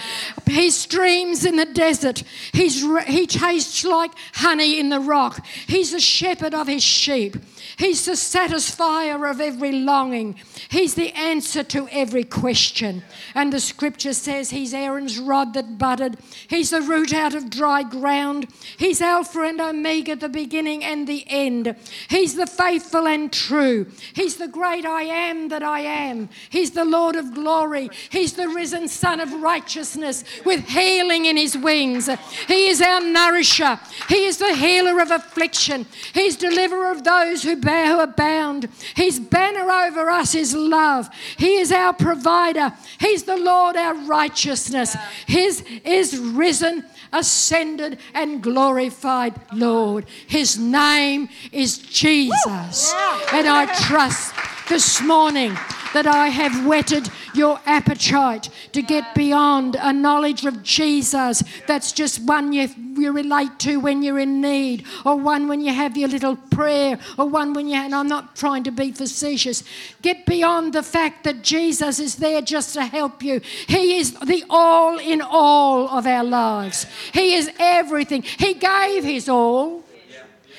He's 0.46 0.74
streams 0.74 1.44
in 1.44 1.54
the 1.54 1.64
desert. 1.64 2.24
He's, 2.52 2.84
he 3.06 3.28
tastes 3.28 3.84
like 3.84 4.10
honey 4.34 4.80
in 4.80 4.88
the 4.88 4.98
rock. 4.98 5.46
He's 5.68 5.92
the 5.92 6.00
shepherd 6.00 6.54
of 6.54 6.66
his 6.66 6.82
sheep. 6.82 7.36
He's 7.76 8.04
the 8.04 8.12
satisfier 8.12 9.30
of 9.30 9.40
every 9.40 9.70
longing. 9.72 10.40
He's 10.68 10.94
the 10.94 11.12
answer 11.12 11.62
to 11.62 11.88
every 11.92 12.24
question. 12.24 13.04
And 13.34 13.52
the 13.52 13.60
scripture 13.60 14.12
says 14.12 14.50
he's 14.50 14.74
Aaron's 14.74 15.20
rod 15.20 15.54
that 15.54 15.78
budded. 15.78 16.18
He's 16.48 16.70
the 16.70 16.82
root 16.82 17.14
out 17.14 17.34
of 17.34 17.48
dry 17.48 17.84
ground. 17.84 18.48
He's 18.76 19.00
Alpha 19.00 19.42
and 19.42 19.60
Omega, 19.60 20.16
the 20.16 20.28
beginning 20.28 20.82
and 20.82 21.06
the 21.06 21.24
end. 21.28 21.76
He's 22.08 22.34
the 22.34 22.46
faithful 22.46 23.06
and 23.06 23.32
true. 23.32 23.86
He's 24.14 24.36
the 24.36 24.48
great 24.48 24.63
I 24.64 25.02
am 25.02 25.48
that 25.48 25.62
I 25.62 25.80
am. 25.80 26.28
He's 26.48 26.70
the 26.72 26.84
Lord 26.84 27.16
of 27.16 27.34
glory. 27.34 27.90
He's 28.10 28.32
the 28.32 28.48
risen 28.48 28.88
Son 28.88 29.20
of 29.20 29.32
righteousness 29.32 30.24
with 30.44 30.68
healing 30.68 31.26
in 31.26 31.36
his 31.36 31.56
wings. 31.56 32.08
He 32.46 32.68
is 32.68 32.80
our 32.80 33.00
nourisher. 33.00 33.78
He 34.08 34.24
is 34.24 34.38
the 34.38 34.54
healer 34.54 35.00
of 35.00 35.10
affliction. 35.10 35.86
He's 36.12 36.36
deliverer 36.36 36.90
of 36.90 37.04
those 37.04 37.42
who 37.42 37.56
bear 37.56 37.88
who 37.88 37.98
are 37.98 38.06
bound. 38.06 38.68
His 38.94 39.20
banner 39.20 39.70
over 39.70 40.10
us 40.10 40.34
is 40.34 40.54
love. 40.54 41.08
He 41.36 41.56
is 41.56 41.70
our 41.70 41.92
provider. 41.92 42.72
He's 42.98 43.24
the 43.24 43.36
Lord 43.36 43.76
our 43.76 43.94
righteousness. 43.94 44.96
His 45.26 45.62
is 45.84 46.18
risen 46.18 46.84
ascended 47.12 47.98
and 48.12 48.42
glorified 48.42 49.34
Lord. 49.52 50.06
His 50.26 50.58
name 50.58 51.28
is 51.52 51.78
Jesus. 51.78 52.92
And 53.32 53.46
I 53.46 53.72
trust 53.86 54.34
this 54.68 55.02
morning 55.02 55.56
that 55.92 56.06
I 56.06 56.28
have 56.28 56.66
whetted 56.66 57.08
your 57.34 57.60
appetite 57.66 58.48
to 58.72 58.82
get 58.82 59.14
beyond 59.14 59.76
a 59.78 59.92
knowledge 59.92 60.44
of 60.44 60.62
Jesus 60.62 61.42
that's 61.66 61.92
just 61.92 62.20
one 62.22 62.52
you, 62.52 62.68
you 62.96 63.12
relate 63.12 63.58
to 63.60 63.78
when 63.78 64.02
you're 64.02 64.18
in 64.18 64.40
need, 64.40 64.84
or 65.04 65.16
one 65.16 65.46
when 65.46 65.60
you 65.60 65.72
have 65.72 65.96
your 65.96 66.08
little 66.08 66.36
prayer, 66.36 66.98
or 67.16 67.28
one 67.28 67.52
when 67.52 67.68
you, 67.68 67.76
and 67.76 67.94
I'm 67.94 68.08
not 68.08 68.34
trying 68.34 68.64
to 68.64 68.72
be 68.72 68.90
facetious. 68.90 69.62
Get 70.02 70.26
beyond 70.26 70.72
the 70.72 70.82
fact 70.82 71.24
that 71.24 71.42
Jesus 71.42 72.00
is 72.00 72.16
there 72.16 72.42
just 72.42 72.74
to 72.74 72.84
help 72.84 73.22
you. 73.22 73.40
He 73.68 73.98
is 73.98 74.14
the 74.14 74.44
all 74.50 74.98
in 74.98 75.20
all 75.20 75.88
of 75.88 76.06
our 76.06 76.24
lives, 76.24 76.86
He 77.12 77.34
is 77.34 77.50
everything. 77.58 78.22
He 78.22 78.54
gave 78.54 79.04
His 79.04 79.28
all. 79.28 79.83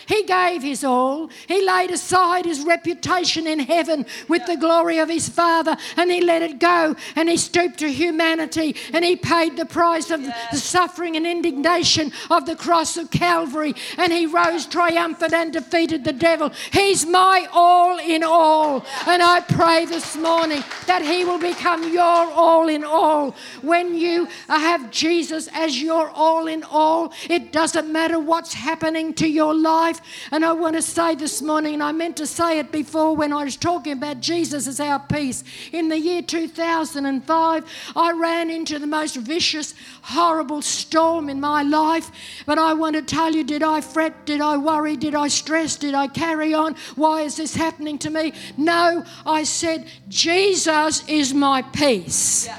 He 0.08 0.24
gave 0.24 0.62
his 0.62 0.84
all. 0.84 1.30
He 1.48 1.66
laid 1.66 1.92
aside 1.92 2.46
his 2.46 2.64
reputation 2.64 3.48
in 3.48 3.60
heaven 3.60 4.06
with 4.28 4.46
the 4.46 4.58
glory 4.58 5.00
of 5.00 5.10
his 5.10 5.30
Father 5.30 5.76
and 5.98 6.12
he 6.12 6.22
let 6.22 6.42
it 6.42 6.60
go 6.60 6.96
and 7.16 7.30
he 7.30 7.38
stooped 7.38 7.80
to 7.80 7.92
humanity 7.92 8.76
and 8.94 9.04
he 9.04 9.16
paid 9.16 9.58
the 9.58 9.66
price 9.66 10.12
of 10.12 10.22
the 10.24 10.58
suffering 10.58 11.16
and 11.16 11.26
indignation 11.26 12.12
of 12.30 12.46
the 12.46 12.56
cross 12.56 12.98
of 12.98 13.10
Calvary 13.10 13.74
and 13.98 14.14
he 14.14 14.26
rose 14.26 14.66
triumphant 14.66 15.34
and 15.34 15.54
defeated 15.54 16.04
the 16.04 16.14
devil. 16.14 16.52
He's 16.72 17.06
my 17.06 17.48
all 17.52 18.00
in 18.00 18.24
all. 18.24 18.86
And 19.08 19.22
I 19.24 19.42
pray 19.42 19.86
this 19.86 20.16
morning 20.16 20.64
that 20.88 21.02
he 21.02 21.26
will 21.26 21.40
become 21.40 21.92
your 21.92 22.04
all 22.04 22.70
in 22.70 22.84
all. 22.84 23.36
When 23.62 23.96
you 23.96 24.28
have 24.48 24.92
Jesus 24.92 25.48
as 25.54 25.82
your 25.82 26.10
all 26.10 26.48
in 26.48 26.64
all, 26.64 27.14
it 27.30 27.52
doesn't 27.52 27.92
matter 27.92 28.20
what's 28.20 28.54
happening 28.54 29.14
to 29.16 29.28
your 29.28 29.54
life 29.54 29.95
life. 29.96 30.30
And 30.32 30.46
I 30.46 30.54
want 30.54 30.76
to 30.76 30.82
say 30.82 31.16
this 31.16 31.42
morning, 31.42 31.76
and 31.76 31.84
I 31.84 31.92
meant 31.92 32.18
to 32.18 32.28
say 32.28 32.60
it 32.60 32.72
before 32.72 33.16
when 33.16 33.34
I 33.34 33.44
was 33.44 33.56
talking 33.56 33.94
about 33.94 34.20
Jesus 34.20 34.68
as 34.68 34.80
our 34.80 35.00
peace. 35.00 35.44
In 35.72 35.90
the 35.90 36.00
year 36.00 36.22
2005, 36.22 37.66
I 37.96 38.12
ran 38.12 38.50
into 38.50 38.80
the 38.80 38.88
most 38.88 39.16
vicious, 39.16 39.74
horrible 40.02 40.62
storm 40.62 41.30
in 41.30 41.40
my 41.40 41.64
life. 41.64 42.12
But 42.46 42.60
I 42.60 42.74
want 42.74 42.96
to 42.96 43.02
tell 43.02 43.34
you 43.34 43.44
did 43.44 43.64
I 43.64 43.82
fret? 43.82 44.26
Did 44.26 44.42
I 44.42 44.58
worry? 44.58 44.96
Did 44.96 45.16
I 45.16 45.28
stress? 45.28 45.76
Did 45.76 45.94
I 45.94 46.08
carry 46.08 46.54
on? 46.54 46.76
Why 46.96 47.22
is 47.22 47.38
this 47.38 47.56
happening 47.56 47.98
to 48.00 48.10
me? 48.10 48.34
No, 48.58 49.04
I 49.26 49.44
said, 49.44 49.88
Jesus 50.10 51.08
is 51.08 51.34
my 51.34 51.62
peace. 51.62 52.48
Yeah. 52.48 52.58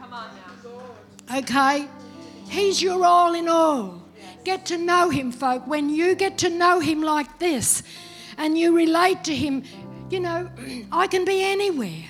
Come 0.00 0.12
on 0.12 0.30
now. 1.28 1.38
Okay? 1.38 1.88
He's 2.48 2.82
your 2.82 3.04
all 3.04 3.34
in 3.34 3.48
all. 3.48 3.99
Get 4.44 4.66
to 4.66 4.78
know 4.78 5.10
Him, 5.10 5.32
folk. 5.32 5.66
When 5.66 5.90
you 5.90 6.14
get 6.14 6.38
to 6.38 6.50
know 6.50 6.80
Him 6.80 7.02
like 7.02 7.38
this 7.38 7.82
and 8.38 8.58
you 8.58 8.76
relate 8.76 9.24
to 9.24 9.34
Him, 9.34 9.64
you 10.10 10.20
know, 10.20 10.50
I 10.92 11.06
can 11.06 11.24
be 11.24 11.42
anywhere, 11.42 12.04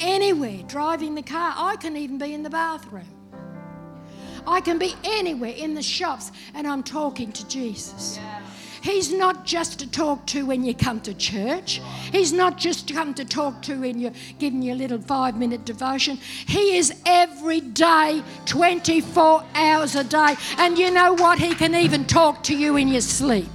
anywhere, 0.00 0.62
driving 0.66 1.14
the 1.14 1.22
car. 1.22 1.54
I 1.56 1.76
can 1.76 1.96
even 1.96 2.18
be 2.18 2.34
in 2.34 2.42
the 2.42 2.50
bathroom. 2.50 3.06
I 4.46 4.60
can 4.60 4.78
be 4.78 4.94
anywhere 5.02 5.54
in 5.56 5.74
the 5.74 5.82
shops 5.82 6.30
and 6.54 6.66
I'm 6.66 6.82
talking 6.82 7.32
to 7.32 7.48
Jesus. 7.48 8.16
Yeah. 8.16 8.45
He's 8.86 9.12
not 9.12 9.44
just 9.44 9.80
to 9.80 9.90
talk 9.90 10.28
to 10.28 10.46
when 10.46 10.62
you 10.62 10.72
come 10.72 11.00
to 11.00 11.12
church. 11.12 11.80
He's 12.12 12.32
not 12.32 12.56
just 12.56 12.86
to 12.86 12.94
come 12.94 13.14
to 13.14 13.24
talk 13.24 13.60
to 13.62 13.80
when 13.80 13.98
you're 13.98 14.12
giving 14.38 14.62
you 14.62 14.74
a 14.74 14.76
little 14.76 15.00
five 15.00 15.36
minute 15.36 15.64
devotion. 15.64 16.18
He 16.46 16.76
is 16.76 16.94
every 17.04 17.60
day, 17.60 18.22
24 18.44 19.44
hours 19.56 19.96
a 19.96 20.04
day. 20.04 20.36
And 20.58 20.78
you 20.78 20.92
know 20.92 21.14
what? 21.14 21.40
He 21.40 21.52
can 21.52 21.74
even 21.74 22.04
talk 22.04 22.44
to 22.44 22.56
you 22.56 22.76
in 22.76 22.86
your 22.86 23.00
sleep. 23.00 23.50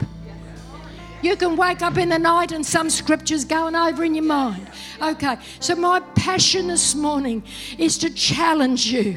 You 1.21 1.37
can 1.37 1.55
wake 1.55 1.81
up 1.81 1.97
in 1.97 2.09
the 2.09 2.19
night 2.19 2.51
and 2.51 2.65
some 2.65 2.89
scriptures 2.89 3.45
going 3.45 3.73
over 3.75 4.03
in 4.03 4.15
your 4.15 4.25
mind. 4.25 4.67
Okay, 5.01 5.37
so 5.61 5.75
my 5.75 6.01
passion 6.15 6.67
this 6.67 6.93
morning 6.93 7.41
is 7.77 7.97
to 7.99 8.09
challenge 8.09 8.87
you. 8.87 9.15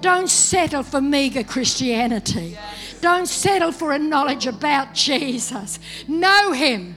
Don't 0.00 0.28
settle 0.28 0.82
for 0.82 1.00
meager 1.00 1.44
Christianity. 1.44 2.58
Don't 3.02 3.26
settle 3.26 3.72
for 3.72 3.90
a 3.92 3.98
knowledge 3.98 4.46
about 4.46 4.94
Jesus. 4.94 5.80
Know 6.06 6.52
Him. 6.52 6.94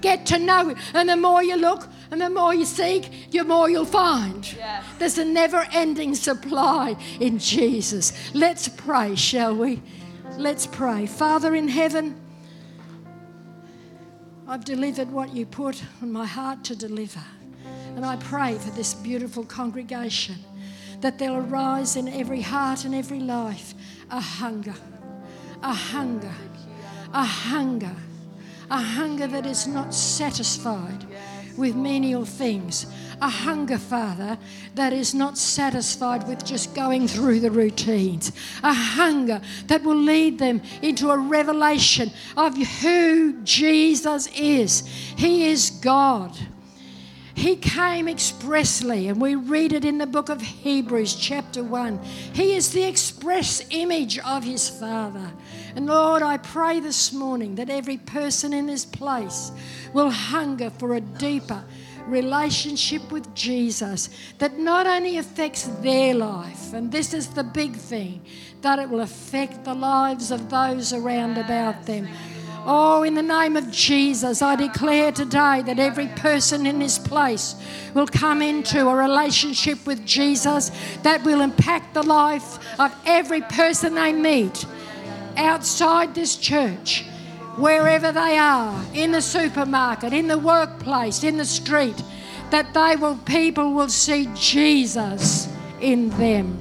Get 0.00 0.24
to 0.26 0.38
know 0.38 0.70
Him. 0.70 0.78
And 0.94 1.10
the 1.10 1.16
more 1.16 1.42
you 1.42 1.56
look, 1.56 1.86
and 2.10 2.22
the 2.22 2.30
more 2.30 2.54
you 2.54 2.64
seek, 2.64 3.30
the 3.30 3.44
more 3.44 3.68
you'll 3.68 3.84
find. 3.84 4.50
Yes. 4.56 4.82
There's 4.98 5.18
a 5.18 5.24
never 5.26 5.68
ending 5.72 6.14
supply 6.14 6.96
in 7.20 7.38
Jesus. 7.38 8.14
Let's 8.34 8.66
pray, 8.66 9.14
shall 9.14 9.54
we? 9.54 9.82
Let's 10.38 10.66
pray. 10.66 11.06
Father 11.06 11.54
in 11.54 11.68
heaven, 11.68 12.18
I've 14.48 14.64
delivered 14.64 15.12
what 15.12 15.34
you 15.34 15.44
put 15.44 15.82
on 16.00 16.10
my 16.10 16.24
heart 16.24 16.64
to 16.64 16.74
deliver. 16.74 17.22
And 17.94 18.06
I 18.06 18.16
pray 18.16 18.54
for 18.54 18.70
this 18.70 18.94
beautiful 18.94 19.44
congregation 19.44 20.36
that 21.02 21.18
there'll 21.18 21.44
arise 21.44 21.96
in 21.96 22.08
every 22.08 22.40
heart 22.40 22.86
and 22.86 22.94
every 22.94 23.20
life 23.20 23.74
a 24.10 24.18
hunger 24.18 24.74
a 25.62 25.72
hunger, 25.72 26.34
a 27.12 27.24
hunger, 27.24 27.96
a 28.70 28.80
hunger 28.80 29.26
that 29.26 29.46
is 29.46 29.66
not 29.66 29.92
satisfied 29.94 31.06
with 31.56 31.76
menial 31.76 32.24
things. 32.24 32.86
A 33.22 33.28
hunger, 33.28 33.76
Father, 33.76 34.38
that 34.76 34.94
is 34.94 35.14
not 35.14 35.36
satisfied 35.36 36.26
with 36.26 36.44
just 36.44 36.74
going 36.74 37.06
through 37.06 37.40
the 37.40 37.50
routines. 37.50 38.32
A 38.62 38.72
hunger 38.72 39.42
that 39.66 39.82
will 39.82 39.96
lead 39.96 40.38
them 40.38 40.62
into 40.80 41.10
a 41.10 41.18
revelation 41.18 42.10
of 42.36 42.56
who 42.56 43.42
Jesus 43.42 44.26
is. 44.28 44.86
He 45.16 45.48
is 45.48 45.70
God. 45.70 46.34
He 47.34 47.56
came 47.56 48.08
expressly, 48.08 49.08
and 49.08 49.20
we 49.20 49.34
read 49.34 49.72
it 49.72 49.84
in 49.84 49.98
the 49.98 50.06
book 50.06 50.28
of 50.28 50.40
Hebrews, 50.40 51.14
chapter 51.14 51.62
1. 51.62 51.98
He 52.32 52.54
is 52.54 52.72
the 52.72 52.82
express 52.82 53.62
image 53.70 54.18
of 54.18 54.44
his 54.44 54.68
Father. 54.68 55.32
And 55.76 55.86
Lord, 55.86 56.22
I 56.22 56.36
pray 56.36 56.80
this 56.80 57.12
morning 57.12 57.54
that 57.56 57.70
every 57.70 57.98
person 57.98 58.52
in 58.52 58.66
this 58.66 58.84
place 58.84 59.52
will 59.92 60.10
hunger 60.10 60.70
for 60.70 60.94
a 60.94 61.00
deeper 61.00 61.64
relationship 62.06 63.12
with 63.12 63.32
Jesus 63.34 64.10
that 64.38 64.58
not 64.58 64.86
only 64.86 65.18
affects 65.18 65.64
their 65.80 66.14
life, 66.14 66.72
and 66.72 66.90
this 66.90 67.14
is 67.14 67.28
the 67.28 67.44
big 67.44 67.74
thing, 67.74 68.22
that 68.62 68.78
it 68.78 68.88
will 68.88 69.00
affect 69.00 69.64
the 69.64 69.74
lives 69.74 70.30
of 70.30 70.50
those 70.50 70.92
around 70.92 71.38
about 71.38 71.86
them. 71.86 72.08
Oh, 72.66 73.04
in 73.04 73.14
the 73.14 73.22
name 73.22 73.56
of 73.56 73.70
Jesus, 73.70 74.42
I 74.42 74.54
declare 74.54 75.12
today 75.12 75.62
that 75.62 75.78
every 75.78 76.08
person 76.08 76.66
in 76.66 76.78
this 76.78 76.98
place 76.98 77.54
will 77.94 78.06
come 78.06 78.42
into 78.42 78.86
a 78.86 78.94
relationship 78.94 79.86
with 79.86 80.04
Jesus 80.04 80.70
that 81.02 81.22
will 81.24 81.40
impact 81.40 81.94
the 81.94 82.02
life 82.02 82.58
of 82.78 82.94
every 83.06 83.40
person 83.40 83.94
they 83.94 84.12
meet 84.12 84.66
outside 85.46 86.14
this 86.14 86.36
church, 86.36 87.04
wherever 87.56 88.12
they 88.12 88.38
are, 88.38 88.84
in 88.94 89.12
the 89.12 89.22
supermarket, 89.22 90.12
in 90.12 90.28
the 90.28 90.38
workplace, 90.38 91.24
in 91.24 91.36
the 91.36 91.44
street, 91.44 92.02
that 92.50 92.74
they 92.74 92.96
will 92.96 93.16
people 93.18 93.72
will 93.74 93.88
see 93.88 94.28
Jesus 94.34 95.48
in 95.80 96.10
them. 96.10 96.58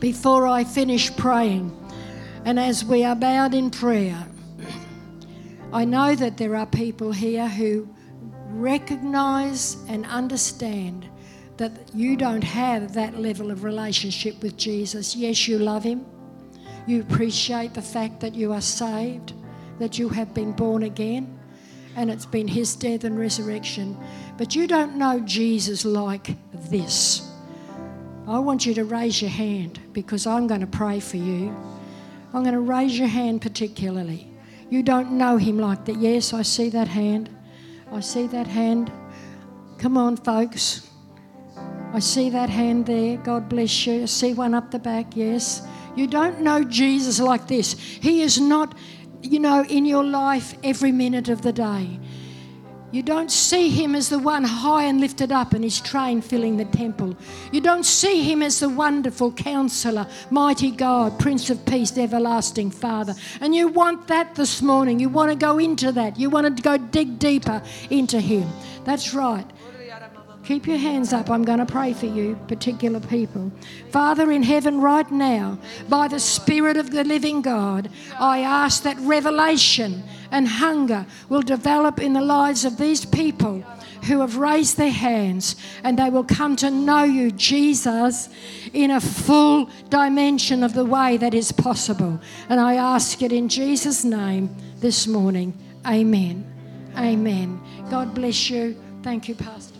Before 0.00 0.46
I 0.46 0.64
finish 0.64 1.14
praying, 1.16 1.74
and 2.44 2.58
as 2.58 2.84
we 2.84 3.04
are 3.04 3.16
bowed 3.16 3.54
in 3.54 3.70
prayer, 3.70 4.26
I 5.72 5.84
know 5.84 6.14
that 6.14 6.38
there 6.38 6.56
are 6.56 6.66
people 6.66 7.12
here 7.12 7.48
who 7.48 7.88
recognize 8.50 9.76
and 9.88 10.06
understand 10.06 11.08
that 11.58 11.72
you 11.94 12.16
don't 12.16 12.44
have 12.44 12.94
that 12.94 13.18
level 13.18 13.50
of 13.50 13.64
relationship 13.64 14.42
with 14.42 14.56
Jesus. 14.56 15.14
Yes, 15.14 15.46
you 15.46 15.58
love 15.58 15.82
him. 15.82 16.06
You 16.88 17.02
appreciate 17.02 17.74
the 17.74 17.82
fact 17.82 18.20
that 18.20 18.34
you 18.34 18.54
are 18.54 18.62
saved, 18.62 19.34
that 19.78 19.98
you 19.98 20.08
have 20.08 20.32
been 20.32 20.52
born 20.52 20.84
again, 20.84 21.38
and 21.94 22.10
it's 22.10 22.24
been 22.24 22.48
his 22.48 22.74
death 22.74 23.04
and 23.04 23.18
resurrection. 23.18 23.94
But 24.38 24.54
you 24.54 24.66
don't 24.66 24.96
know 24.96 25.20
Jesus 25.20 25.84
like 25.84 26.34
this. 26.70 27.30
I 28.26 28.38
want 28.38 28.64
you 28.64 28.72
to 28.72 28.86
raise 28.86 29.20
your 29.20 29.30
hand 29.30 29.78
because 29.92 30.26
I'm 30.26 30.46
going 30.46 30.62
to 30.62 30.66
pray 30.66 30.98
for 30.98 31.18
you. 31.18 31.54
I'm 32.32 32.42
going 32.42 32.54
to 32.54 32.60
raise 32.60 32.98
your 32.98 33.08
hand 33.08 33.42
particularly. 33.42 34.26
You 34.70 34.82
don't 34.82 35.12
know 35.12 35.36
him 35.36 35.58
like 35.58 35.84
that. 35.84 35.98
Yes, 35.98 36.32
I 36.32 36.40
see 36.40 36.70
that 36.70 36.88
hand. 36.88 37.28
I 37.92 38.00
see 38.00 38.26
that 38.28 38.46
hand. 38.46 38.90
Come 39.76 39.98
on, 39.98 40.16
folks. 40.16 40.87
I 41.92 42.00
see 42.00 42.28
that 42.30 42.50
hand 42.50 42.86
there. 42.86 43.16
God 43.16 43.48
bless 43.48 43.86
you. 43.86 44.02
I 44.02 44.06
see 44.06 44.34
one 44.34 44.54
up 44.54 44.70
the 44.70 44.78
back. 44.78 45.16
Yes. 45.16 45.62
You 45.96 46.06
don't 46.06 46.40
know 46.42 46.62
Jesus 46.62 47.18
like 47.18 47.46
this. 47.48 47.72
He 47.72 48.22
is 48.22 48.38
not, 48.38 48.76
you 49.22 49.40
know, 49.40 49.64
in 49.64 49.86
your 49.86 50.04
life 50.04 50.54
every 50.62 50.92
minute 50.92 51.28
of 51.28 51.42
the 51.42 51.52
day. 51.52 51.98
You 52.90 53.02
don't 53.02 53.30
see 53.30 53.68
him 53.68 53.94
as 53.94 54.08
the 54.08 54.18
one 54.18 54.44
high 54.44 54.84
and 54.84 54.98
lifted 54.98 55.30
up 55.30 55.52
and 55.52 55.62
his 55.62 55.78
train 55.78 56.22
filling 56.22 56.56
the 56.56 56.64
temple. 56.64 57.16
You 57.52 57.60
don't 57.60 57.84
see 57.84 58.22
him 58.22 58.42
as 58.42 58.60
the 58.60 58.68
wonderful 58.68 59.32
counselor, 59.32 60.06
mighty 60.30 60.70
God, 60.70 61.18
Prince 61.18 61.50
of 61.50 61.64
Peace, 61.66 61.98
everlasting 61.98 62.70
Father. 62.70 63.14
And 63.42 63.54
you 63.54 63.68
want 63.68 64.08
that 64.08 64.34
this 64.34 64.62
morning. 64.62 64.98
You 64.98 65.10
want 65.10 65.30
to 65.30 65.36
go 65.36 65.58
into 65.58 65.92
that. 65.92 66.18
You 66.18 66.30
want 66.30 66.56
to 66.56 66.62
go 66.62 66.78
dig 66.78 67.18
deeper 67.18 67.62
into 67.90 68.20
him. 68.20 68.48
That's 68.84 69.12
right. 69.12 69.44
Keep 70.48 70.66
your 70.66 70.78
hands 70.78 71.12
up. 71.12 71.28
I'm 71.28 71.44
going 71.44 71.58
to 71.58 71.66
pray 71.66 71.92
for 71.92 72.06
you, 72.06 72.34
particular 72.48 73.00
people. 73.00 73.52
Father 73.90 74.32
in 74.32 74.42
heaven, 74.42 74.80
right 74.80 75.10
now, 75.10 75.58
by 75.90 76.08
the 76.08 76.18
Spirit 76.18 76.78
of 76.78 76.90
the 76.90 77.04
living 77.04 77.42
God, 77.42 77.90
I 78.18 78.40
ask 78.40 78.82
that 78.84 78.96
revelation 79.00 80.02
and 80.30 80.48
hunger 80.48 81.04
will 81.28 81.42
develop 81.42 82.00
in 82.00 82.14
the 82.14 82.22
lives 82.22 82.64
of 82.64 82.78
these 82.78 83.04
people 83.04 83.60
who 84.06 84.22
have 84.22 84.38
raised 84.38 84.78
their 84.78 84.90
hands 84.90 85.54
and 85.84 85.98
they 85.98 86.08
will 86.08 86.24
come 86.24 86.56
to 86.56 86.70
know 86.70 87.04
you, 87.04 87.30
Jesus, 87.30 88.30
in 88.72 88.90
a 88.90 89.02
full 89.02 89.68
dimension 89.90 90.64
of 90.64 90.72
the 90.72 90.86
way 90.86 91.18
that 91.18 91.34
is 91.34 91.52
possible. 91.52 92.18
And 92.48 92.58
I 92.58 92.76
ask 92.76 93.20
it 93.20 93.32
in 93.32 93.50
Jesus' 93.50 94.02
name 94.02 94.56
this 94.78 95.06
morning. 95.06 95.52
Amen. 95.86 96.50
Amen. 96.96 97.60
God 97.90 98.14
bless 98.14 98.48
you. 98.48 98.80
Thank 99.02 99.28
you, 99.28 99.34
Pastor. 99.34 99.77